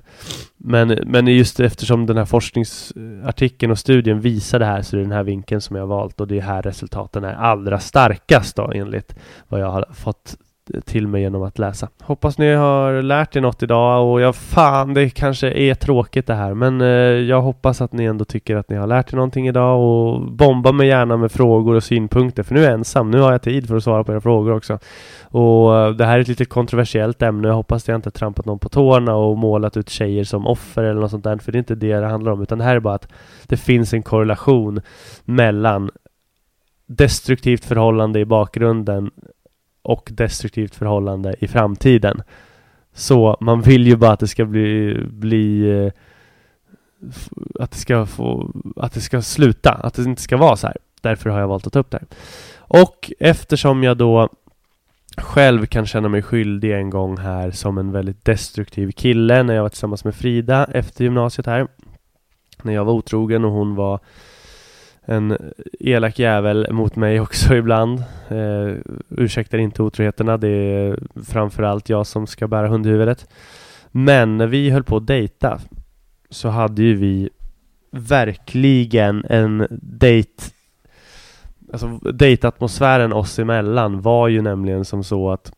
Men, 0.56 0.98
men 1.06 1.26
just 1.26 1.60
eftersom 1.60 2.06
den 2.06 2.16
här 2.16 2.24
forskningsartikeln 2.24 3.72
och 3.72 3.78
studien 3.78 4.20
visar 4.20 4.58
det 4.58 4.64
här 4.64 4.82
så 4.82 4.96
är 4.96 4.98
det 4.98 5.04
den 5.04 5.12
här 5.12 5.22
vinkeln 5.22 5.60
som 5.60 5.76
jag 5.76 5.82
har 5.82 5.88
valt 5.88 6.20
och 6.20 6.28
det 6.28 6.38
är 6.38 6.42
här 6.42 6.62
resultaten 6.62 7.24
är 7.24 7.34
allra 7.34 7.80
starkast 7.80 8.56
då 8.56 8.72
enligt 8.74 9.14
vad 9.48 9.60
jag 9.60 9.70
har 9.70 9.84
fått 9.92 10.36
till 10.84 11.06
mig 11.06 11.22
genom 11.22 11.42
att 11.42 11.58
läsa. 11.58 11.88
Hoppas 12.02 12.38
ni 12.38 12.54
har 12.54 13.02
lärt 13.02 13.36
er 13.36 13.40
något 13.40 13.62
idag 13.62 14.12
och 14.12 14.20
jag 14.20 14.36
fan, 14.36 14.94
det 14.94 15.10
kanske 15.10 15.50
är 15.50 15.74
tråkigt 15.74 16.26
det 16.26 16.34
här, 16.34 16.54
men 16.54 16.80
eh, 16.80 16.88
jag 17.28 17.40
hoppas 17.40 17.80
att 17.80 17.92
ni 17.92 18.04
ändå 18.04 18.24
tycker 18.24 18.56
att 18.56 18.70
ni 18.70 18.76
har 18.76 18.86
lärt 18.86 19.12
er 19.12 19.16
någonting 19.16 19.48
idag 19.48 19.80
och 19.80 20.32
bomba 20.32 20.72
mig 20.72 20.88
gärna 20.88 21.16
med 21.16 21.32
frågor 21.32 21.74
och 21.74 21.84
synpunkter, 21.84 22.42
för 22.42 22.54
nu 22.54 22.60
är 22.60 22.64
jag 22.64 22.74
ensam. 22.74 23.10
Nu 23.10 23.20
har 23.20 23.32
jag 23.32 23.42
tid 23.42 23.68
för 23.68 23.76
att 23.76 23.84
svara 23.84 24.04
på 24.04 24.12
era 24.12 24.20
frågor 24.20 24.52
också. 24.52 24.78
Och 25.22 25.76
eh, 25.76 25.90
det 25.90 26.04
här 26.04 26.16
är 26.16 26.20
ett 26.20 26.28
lite 26.28 26.44
kontroversiellt 26.44 27.22
ämne. 27.22 27.48
Jag 27.48 27.54
hoppas 27.54 27.82
att 27.82 27.88
jag 27.88 27.96
inte 27.96 28.10
trampat 28.10 28.46
någon 28.46 28.58
på 28.58 28.68
tårna 28.68 29.14
och 29.14 29.38
målat 29.38 29.76
ut 29.76 29.88
tjejer 29.88 30.24
som 30.24 30.46
offer 30.46 30.84
eller 30.84 31.00
något 31.00 31.10
sånt 31.10 31.24
där, 31.24 31.38
för 31.38 31.52
det 31.52 31.56
är 31.56 31.60
inte 31.60 31.74
det 31.74 31.96
det 31.96 32.06
handlar 32.06 32.32
om, 32.32 32.42
utan 32.42 32.58
det 32.58 32.64
här 32.64 32.76
är 32.76 32.80
bara 32.80 32.94
att 32.94 33.08
det 33.46 33.56
finns 33.56 33.94
en 33.94 34.02
korrelation 34.02 34.80
mellan 35.24 35.90
destruktivt 36.86 37.64
förhållande 37.64 38.20
i 38.20 38.24
bakgrunden 38.24 39.10
och 39.88 40.08
destruktivt 40.12 40.74
förhållande 40.74 41.34
i 41.38 41.48
framtiden. 41.48 42.22
Så 42.92 43.36
man 43.40 43.60
vill 43.60 43.86
ju 43.86 43.96
bara 43.96 44.12
att 44.12 44.20
det 44.20 44.28
ska 44.28 44.44
bli, 44.44 45.00
bli 45.10 45.70
eh, 45.70 45.92
att 47.60 47.70
det 47.70 47.76
ska 47.76 48.06
få, 48.06 48.50
att 48.76 48.92
det 48.92 49.00
ska 49.00 49.22
sluta, 49.22 49.72
att 49.72 49.94
det 49.94 50.02
inte 50.02 50.22
ska 50.22 50.36
vara 50.36 50.56
så 50.56 50.66
här. 50.66 50.76
Därför 51.00 51.30
har 51.30 51.40
jag 51.40 51.48
valt 51.48 51.66
att 51.66 51.72
ta 51.72 51.78
upp 51.78 51.90
det 51.90 51.98
här. 51.98 52.06
Och 52.58 53.12
eftersom 53.18 53.82
jag 53.82 53.96
då 53.96 54.28
själv 55.16 55.66
kan 55.66 55.86
känna 55.86 56.08
mig 56.08 56.22
skyldig 56.22 56.72
en 56.72 56.90
gång 56.90 57.16
här 57.16 57.50
som 57.50 57.78
en 57.78 57.92
väldigt 57.92 58.24
destruktiv 58.24 58.90
kille 58.90 59.42
när 59.42 59.54
jag 59.54 59.62
var 59.62 59.68
tillsammans 59.68 60.04
med 60.04 60.14
Frida 60.14 60.64
efter 60.64 61.04
gymnasiet 61.04 61.46
här. 61.46 61.66
När 62.62 62.72
jag 62.72 62.84
var 62.84 62.92
otrogen 62.92 63.44
och 63.44 63.52
hon 63.52 63.74
var 63.74 64.00
en 65.08 65.52
elak 65.80 66.18
jävel 66.18 66.72
mot 66.72 66.96
mig 66.96 67.20
också 67.20 67.54
ibland. 67.56 67.98
Eh, 68.28 68.74
ursäktar 69.08 69.58
inte 69.58 69.82
otroheterna, 69.82 70.36
det 70.36 70.48
är 70.48 70.98
framförallt 71.26 71.88
jag 71.88 72.06
som 72.06 72.26
ska 72.26 72.48
bära 72.48 72.68
hundhuvudet. 72.68 73.28
Men 73.90 74.36
när 74.36 74.46
vi 74.46 74.70
höll 74.70 74.84
på 74.84 74.96
att 74.96 75.06
dejta 75.06 75.60
så 76.30 76.48
hade 76.48 76.82
ju 76.82 76.94
vi 76.94 77.30
verkligen 77.90 79.24
en 79.28 79.66
dejt 79.70 80.42
Alltså 81.72 81.88
dejtatmosfären 82.12 83.12
oss 83.12 83.38
emellan 83.38 84.00
var 84.00 84.28
ju 84.28 84.42
nämligen 84.42 84.84
som 84.84 85.04
så 85.04 85.30
att 85.30 85.52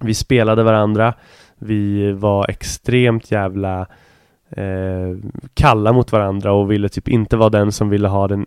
Vi 0.00 0.14
spelade 0.14 0.62
varandra 0.62 1.14
Vi 1.58 2.12
var 2.12 2.50
extremt 2.50 3.30
jävla 3.30 3.86
eh, 4.50 5.30
kalla 5.54 5.92
mot 5.92 6.12
varandra 6.12 6.52
och 6.52 6.70
ville 6.70 6.88
typ 6.88 7.08
inte 7.08 7.36
vara 7.36 7.50
den 7.50 7.72
som 7.72 7.88
ville 7.88 8.08
ha 8.08 8.28
den 8.28 8.46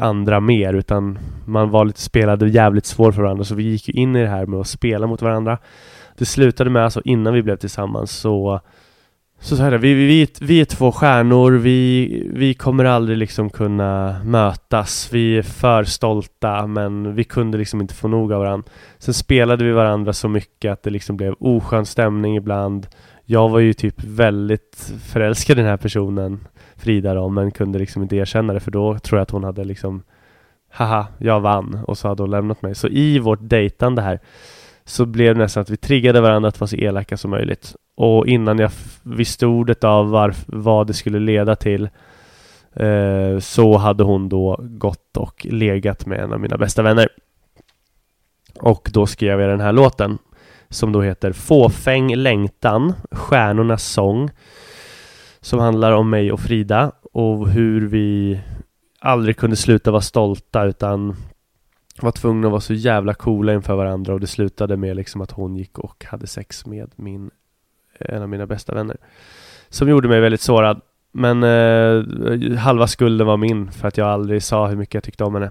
andra 0.00 0.40
mer 0.40 0.74
utan 0.74 1.18
man 1.46 1.70
var 1.70 1.84
lite 1.84 2.00
spelade 2.00 2.48
jävligt 2.48 2.86
svår 2.86 3.12
för 3.12 3.22
varandra. 3.22 3.44
Så 3.44 3.54
vi 3.54 3.62
gick 3.62 3.88
in 3.88 4.16
i 4.16 4.22
det 4.22 4.28
här 4.28 4.46
med 4.46 4.60
att 4.60 4.66
spela 4.66 5.06
mot 5.06 5.22
varandra. 5.22 5.58
Det 6.18 6.24
slutade 6.24 6.70
med 6.70 6.84
alltså 6.84 7.02
innan 7.04 7.34
vi 7.34 7.42
blev 7.42 7.56
tillsammans 7.56 8.10
så 8.10 8.60
så 9.40 9.56
så 9.56 9.62
här, 9.62 9.78
vi, 9.78 9.94
vi, 9.94 10.28
vi 10.40 10.60
är 10.60 10.64
två 10.64 10.92
stjärnor, 10.92 11.52
vi, 11.52 12.28
vi 12.32 12.54
kommer 12.54 12.84
aldrig 12.84 13.18
liksom 13.18 13.50
kunna 13.50 14.20
mötas, 14.24 15.08
vi 15.12 15.38
är 15.38 15.42
för 15.42 15.84
stolta 15.84 16.66
men 16.66 17.14
vi 17.14 17.24
kunde 17.24 17.58
liksom 17.58 17.80
inte 17.80 17.94
få 17.94 18.08
nog 18.08 18.32
av 18.32 18.40
varandra. 18.40 18.70
Sen 18.98 19.14
spelade 19.14 19.64
vi 19.64 19.72
varandra 19.72 20.12
så 20.12 20.28
mycket 20.28 20.72
att 20.72 20.82
det 20.82 20.90
liksom 20.90 21.16
blev 21.16 21.34
oskön 21.38 21.86
stämning 21.86 22.36
ibland 22.36 22.86
jag 23.30 23.48
var 23.48 23.58
ju 23.58 23.72
typ 23.72 24.04
väldigt 24.04 24.92
förälskad 25.04 25.58
i 25.58 25.60
den 25.60 25.70
här 25.70 25.76
personen 25.76 26.46
Frida 26.76 27.14
då, 27.14 27.28
men 27.28 27.50
kunde 27.50 27.78
liksom 27.78 28.02
inte 28.02 28.16
erkänna 28.16 28.52
det 28.52 28.60
för 28.60 28.70
då 28.70 28.98
tror 28.98 29.18
jag 29.18 29.22
att 29.22 29.30
hon 29.30 29.44
hade 29.44 29.64
liksom 29.64 30.02
Haha, 30.70 31.06
jag 31.18 31.40
vann 31.40 31.78
och 31.86 31.98
så 31.98 32.08
hade 32.08 32.22
hon 32.22 32.30
lämnat 32.30 32.62
mig. 32.62 32.74
Så 32.74 32.88
i 32.88 33.18
vårt 33.18 33.38
dejtande 33.42 34.02
här 34.02 34.20
så 34.84 35.06
blev 35.06 35.34
det 35.34 35.40
nästan 35.40 35.60
att 35.60 35.70
vi 35.70 35.76
triggade 35.76 36.20
varandra 36.20 36.48
att 36.48 36.60
vara 36.60 36.68
så 36.68 36.76
elaka 36.76 37.16
som 37.16 37.30
möjligt. 37.30 37.74
Och 37.94 38.26
innan 38.26 38.58
jag 38.58 38.70
visste 39.02 39.46
ordet 39.46 39.84
av 39.84 40.14
varf- 40.14 40.44
vad 40.46 40.86
det 40.86 40.94
skulle 40.94 41.18
leda 41.18 41.56
till 41.56 41.88
eh, 42.74 43.38
så 43.40 43.76
hade 43.76 44.04
hon 44.04 44.28
då 44.28 44.60
gått 44.62 45.16
och 45.16 45.46
legat 45.50 46.06
med 46.06 46.20
en 46.20 46.32
av 46.32 46.40
mina 46.40 46.56
bästa 46.56 46.82
vänner. 46.82 47.08
Och 48.60 48.90
då 48.92 49.06
skrev 49.06 49.40
jag 49.40 49.50
den 49.50 49.60
här 49.60 49.72
låten 49.72 50.18
som 50.70 50.92
då 50.92 51.02
heter 51.02 51.32
Fåfäng 51.32 52.16
längtan, 52.16 52.92
Stjärnornas 53.10 53.84
sång 53.84 54.30
som 55.40 55.58
handlar 55.58 55.92
om 55.92 56.10
mig 56.10 56.32
och 56.32 56.40
Frida 56.40 56.92
och 57.12 57.48
hur 57.48 57.88
vi 57.88 58.40
aldrig 59.00 59.36
kunde 59.36 59.56
sluta 59.56 59.90
vara 59.90 60.02
stolta 60.02 60.64
utan 60.64 61.16
var 62.00 62.10
tvungna 62.10 62.46
att 62.46 62.50
vara 62.50 62.60
så 62.60 62.74
jävla 62.74 63.14
coola 63.14 63.54
inför 63.54 63.74
varandra 63.74 64.14
och 64.14 64.20
det 64.20 64.26
slutade 64.26 64.76
med 64.76 64.96
liksom 64.96 65.20
att 65.20 65.30
hon 65.30 65.56
gick 65.56 65.78
och 65.78 66.04
hade 66.04 66.26
sex 66.26 66.66
med 66.66 66.90
min 66.96 67.30
en 68.00 68.22
av 68.22 68.28
mina 68.28 68.46
bästa 68.46 68.74
vänner 68.74 68.96
som 69.68 69.88
gjorde 69.88 70.08
mig 70.08 70.20
väldigt 70.20 70.40
sårad. 70.40 70.80
Men 71.12 71.42
eh, 71.42 72.56
halva 72.58 72.86
skulden 72.86 73.26
var 73.26 73.36
min 73.36 73.72
för 73.72 73.88
att 73.88 73.96
jag 73.96 74.08
aldrig 74.08 74.42
sa 74.42 74.66
hur 74.66 74.76
mycket 74.76 74.94
jag 74.94 75.04
tyckte 75.04 75.24
om 75.24 75.34
henne. 75.34 75.50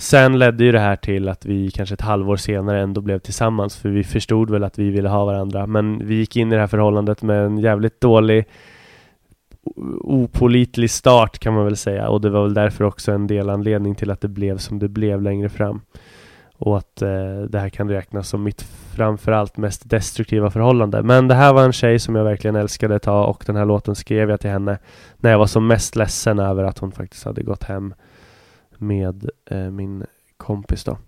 Sen 0.00 0.38
ledde 0.38 0.64
ju 0.64 0.72
det 0.72 0.80
här 0.80 0.96
till 0.96 1.28
att 1.28 1.44
vi 1.44 1.70
kanske 1.70 1.94
ett 1.94 2.00
halvår 2.00 2.36
senare 2.36 2.80
ändå 2.80 3.00
blev 3.00 3.18
tillsammans 3.18 3.76
för 3.76 3.88
vi 3.88 4.04
förstod 4.04 4.50
väl 4.50 4.64
att 4.64 4.78
vi 4.78 4.90
ville 4.90 5.08
ha 5.08 5.24
varandra. 5.24 5.66
Men 5.66 6.06
vi 6.06 6.14
gick 6.14 6.36
in 6.36 6.52
i 6.52 6.54
det 6.54 6.60
här 6.60 6.66
förhållandet 6.66 7.22
med 7.22 7.44
en 7.44 7.58
jävligt 7.58 8.00
dålig 8.00 8.44
opolitlig 10.00 10.90
start 10.90 11.38
kan 11.38 11.54
man 11.54 11.64
väl 11.64 11.76
säga. 11.76 12.08
Och 12.08 12.20
det 12.20 12.30
var 12.30 12.42
väl 12.42 12.54
därför 12.54 12.84
också 12.84 13.12
en 13.12 13.26
del 13.26 13.50
anledning 13.50 13.94
till 13.94 14.10
att 14.10 14.20
det 14.20 14.28
blev 14.28 14.58
som 14.58 14.78
det 14.78 14.88
blev 14.88 15.22
längre 15.22 15.48
fram. 15.48 15.80
Och 16.56 16.78
att 16.78 17.02
eh, 17.02 17.40
det 17.48 17.58
här 17.58 17.68
kan 17.68 17.88
räknas 17.88 18.28
som 18.28 18.42
mitt 18.42 18.62
framförallt 18.94 19.56
mest 19.56 19.90
destruktiva 19.90 20.50
förhållande. 20.50 21.02
Men 21.02 21.28
det 21.28 21.34
här 21.34 21.52
var 21.52 21.64
en 21.64 21.72
tjej 21.72 21.98
som 21.98 22.14
jag 22.14 22.24
verkligen 22.24 22.56
älskade 22.56 22.94
ett 22.94 23.02
tag 23.02 23.28
och 23.28 23.42
den 23.46 23.56
här 23.56 23.64
låten 23.64 23.94
skrev 23.94 24.30
jag 24.30 24.40
till 24.40 24.50
henne 24.50 24.78
när 25.16 25.30
jag 25.30 25.38
var 25.38 25.46
som 25.46 25.66
mest 25.66 25.96
ledsen 25.96 26.38
över 26.38 26.64
att 26.64 26.78
hon 26.78 26.92
faktiskt 26.92 27.24
hade 27.24 27.42
gått 27.42 27.62
hem 27.62 27.94
med 28.80 29.30
eh, 29.50 29.70
min 29.70 30.04
kompis 30.36 30.84
då. 30.84 30.98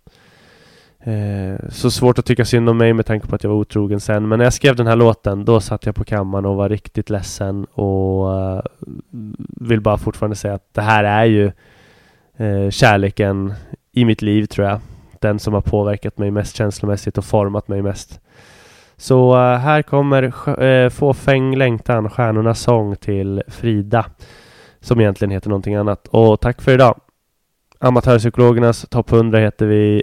Eh, 1.10 1.68
så 1.68 1.90
svårt 1.90 2.18
att 2.18 2.26
tycka 2.26 2.44
synd 2.44 2.68
om 2.68 2.78
mig 2.78 2.92
med 2.92 3.06
tanke 3.06 3.26
på 3.26 3.34
att 3.34 3.44
jag 3.44 3.50
var 3.50 3.56
otrogen 3.56 4.00
sen. 4.00 4.28
Men 4.28 4.38
när 4.38 4.46
jag 4.46 4.52
skrev 4.52 4.76
den 4.76 4.86
här 4.86 4.96
låten, 4.96 5.44
då 5.44 5.60
satt 5.60 5.86
jag 5.86 5.94
på 5.94 6.04
kammaren 6.04 6.46
och 6.46 6.56
var 6.56 6.68
riktigt 6.68 7.10
ledsen 7.10 7.64
och 7.64 8.40
eh, 8.40 8.62
vill 9.60 9.80
bara 9.80 9.98
fortfarande 9.98 10.36
säga 10.36 10.54
att 10.54 10.74
det 10.74 10.82
här 10.82 11.04
är 11.04 11.24
ju 11.24 11.52
eh, 12.36 12.70
kärleken 12.70 13.54
i 13.92 14.04
mitt 14.04 14.22
liv 14.22 14.46
tror 14.46 14.66
jag. 14.68 14.80
Den 15.20 15.38
som 15.38 15.54
har 15.54 15.60
påverkat 15.60 16.18
mig 16.18 16.30
mest 16.30 16.56
känslomässigt 16.56 17.18
och 17.18 17.24
format 17.24 17.68
mig 17.68 17.82
mest. 17.82 18.20
Så 18.96 19.32
uh, 19.36 19.56
här 19.56 19.82
kommer 19.82 20.22
uh, 20.62 20.90
Fåfäng 20.90 21.56
längtan, 21.56 22.10
Stjärnornas 22.10 22.60
sång 22.60 22.96
till 22.96 23.42
Frida. 23.48 24.06
Som 24.80 25.00
egentligen 25.00 25.30
heter 25.30 25.48
någonting 25.48 25.74
annat. 25.74 26.08
Och 26.08 26.40
tack 26.40 26.62
för 26.62 26.72
idag! 26.72 27.00
Amatörpsykologernas 27.84 28.86
topp 28.90 29.12
100 29.12 29.38
heter 29.38 29.66
vi 29.66 30.02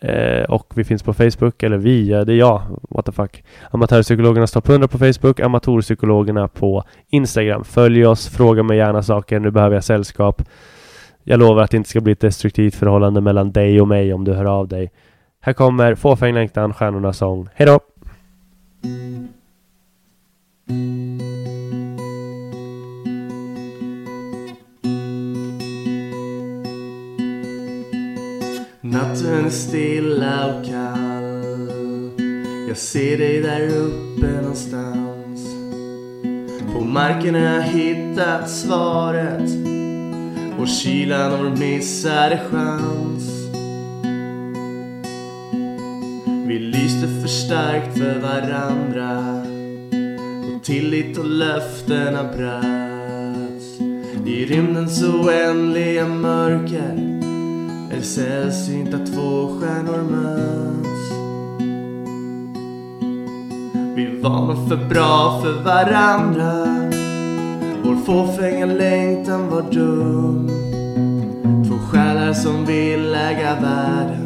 eh, 0.00 0.42
och 0.42 0.72
vi 0.74 0.84
finns 0.84 1.02
på 1.02 1.14
Facebook, 1.14 1.62
eller 1.62 1.76
vi, 1.76 2.08
det 2.08 2.32
är 2.32 2.36
jag, 2.36 2.62
what 2.90 3.06
the 3.06 3.12
fuck. 3.12 3.44
Amatörpsykologernas 3.70 4.52
topp 4.52 4.68
100 4.68 4.88
på 4.88 4.98
Facebook, 4.98 5.40
Amatörpsykologerna 5.40 6.48
på 6.48 6.84
Instagram. 7.08 7.64
Följ 7.64 8.06
oss, 8.06 8.28
fråga 8.28 8.62
mig 8.62 8.76
gärna 8.76 9.02
saker, 9.02 9.40
nu 9.40 9.50
behöver 9.50 9.76
jag 9.76 9.84
sällskap. 9.84 10.42
Jag 11.24 11.40
lovar 11.40 11.62
att 11.62 11.70
det 11.70 11.76
inte 11.76 11.90
ska 11.90 12.00
bli 12.00 12.12
ett 12.12 12.20
destruktivt 12.20 12.74
förhållande 12.74 13.20
mellan 13.20 13.52
dig 13.52 13.80
och 13.80 13.88
mig 13.88 14.12
om 14.12 14.24
du 14.24 14.32
hör 14.32 14.44
av 14.44 14.68
dig. 14.68 14.90
Här 15.40 15.52
kommer 15.52 15.94
Fåfäng 15.94 16.34
längtan, 16.34 16.74
Stjärnornas 16.74 17.18
sång. 17.18 17.48
Hejdå! 17.54 17.80
Natten 28.92 29.44
är 29.46 29.50
stilla 29.50 30.46
och 30.46 30.64
kall. 30.64 32.10
Jag 32.68 32.76
ser 32.76 33.18
dig 33.18 33.40
där 33.40 33.68
uppe 33.68 34.26
någonstans. 34.26 35.46
På 36.72 36.84
marken 36.84 37.34
har 37.34 37.42
jag 37.42 37.62
hittat 37.62 38.50
svaret. 38.50 39.50
Och 40.58 40.68
kylan 40.68 41.30
vår 41.30 41.56
missade 41.56 42.40
chans. 42.50 43.24
Vi 46.46 46.58
lyste 46.58 47.08
för 47.20 47.28
starkt 47.28 47.98
för 47.98 48.20
varandra. 48.20 49.42
Och 50.56 50.64
tillit 50.64 51.18
och 51.18 51.26
löftena 51.26 52.24
bröts 52.24 53.80
I 54.26 54.44
rymdens 54.44 55.02
oändliga 55.02 56.06
mörker 56.06 57.31
är 57.92 57.96
det 57.96 58.02
sällsynt 58.02 58.94
att 58.94 59.06
två 59.06 59.58
stjärnor 59.60 60.02
möts. 60.02 61.12
Vi 63.96 64.20
var 64.20 64.46
nog 64.46 64.68
för 64.68 64.88
bra 64.88 65.40
för 65.42 65.62
varandra. 65.62 66.66
Vår 67.84 67.96
fåfänga 67.96 68.66
längtan 68.66 69.50
var 69.50 69.62
dum. 69.72 70.48
Två 71.68 71.78
själar 71.78 72.32
som 72.32 72.66
vill 72.66 73.14
äga 73.14 73.54
världen 73.54 74.22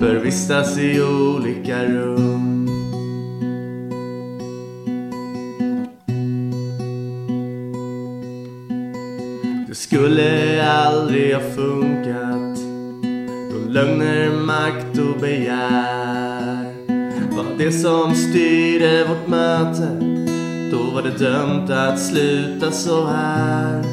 Bör 0.00 0.14
vistas 0.14 0.78
i 0.78 1.02
olika 1.02 1.84
rum. 1.84 2.68
Det 9.68 9.74
skulle 9.74 10.70
aldrig 10.70 11.34
ha 11.34 11.40
funkat 11.40 12.33
lögner, 13.74 14.30
makt 14.30 14.98
och 14.98 15.20
begär. 15.20 16.64
Var 17.36 17.44
det 17.58 17.72
som 17.72 18.14
styrde 18.14 19.04
vårt 19.08 19.28
möte 19.28 19.88
Då 20.70 20.94
var 20.94 21.02
det 21.02 21.18
dömt 21.18 21.70
att 21.70 22.00
sluta 22.00 22.70
så 22.70 23.06
här. 23.06 23.84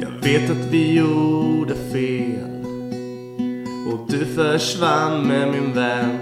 Jag 0.00 0.22
vet 0.22 0.50
att 0.50 0.66
vi 0.70 0.94
gjorde 0.94 1.74
fel 1.74 2.64
Och 3.92 4.06
du 4.08 4.26
försvann 4.26 5.28
med 5.28 5.48
min 5.48 5.72
vän. 5.72 6.18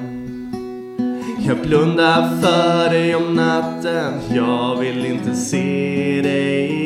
Jag 1.48 1.59
blundar 1.59 2.40
för 2.42 2.90
dig 2.90 3.14
om 3.14 3.34
natten 3.34 4.12
Jag 4.34 4.76
vill 4.76 5.07
inte 5.07 5.34
se 5.34 6.20
dig 6.22 6.86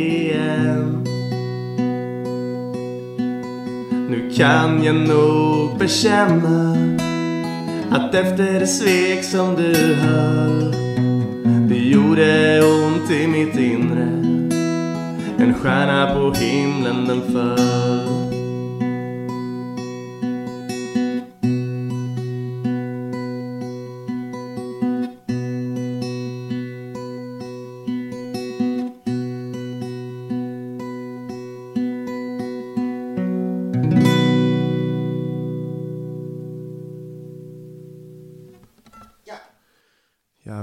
kan 4.40 4.84
jag 4.84 4.94
nog 4.94 5.78
bekänna 5.78 6.76
Att 7.90 8.14
efter 8.14 8.60
det 8.60 8.66
svek 8.66 9.24
som 9.24 9.56
du 9.56 9.94
höll 9.94 10.74
Det 11.68 11.78
gjorde 11.78 12.60
ont 12.62 13.10
i 13.10 13.26
mitt 13.26 13.56
inre. 13.56 14.08
En 15.38 15.54
stjärna 15.54 16.14
på 16.14 16.32
himlen 16.32 17.04
den 17.08 17.22
föll 17.32 18.29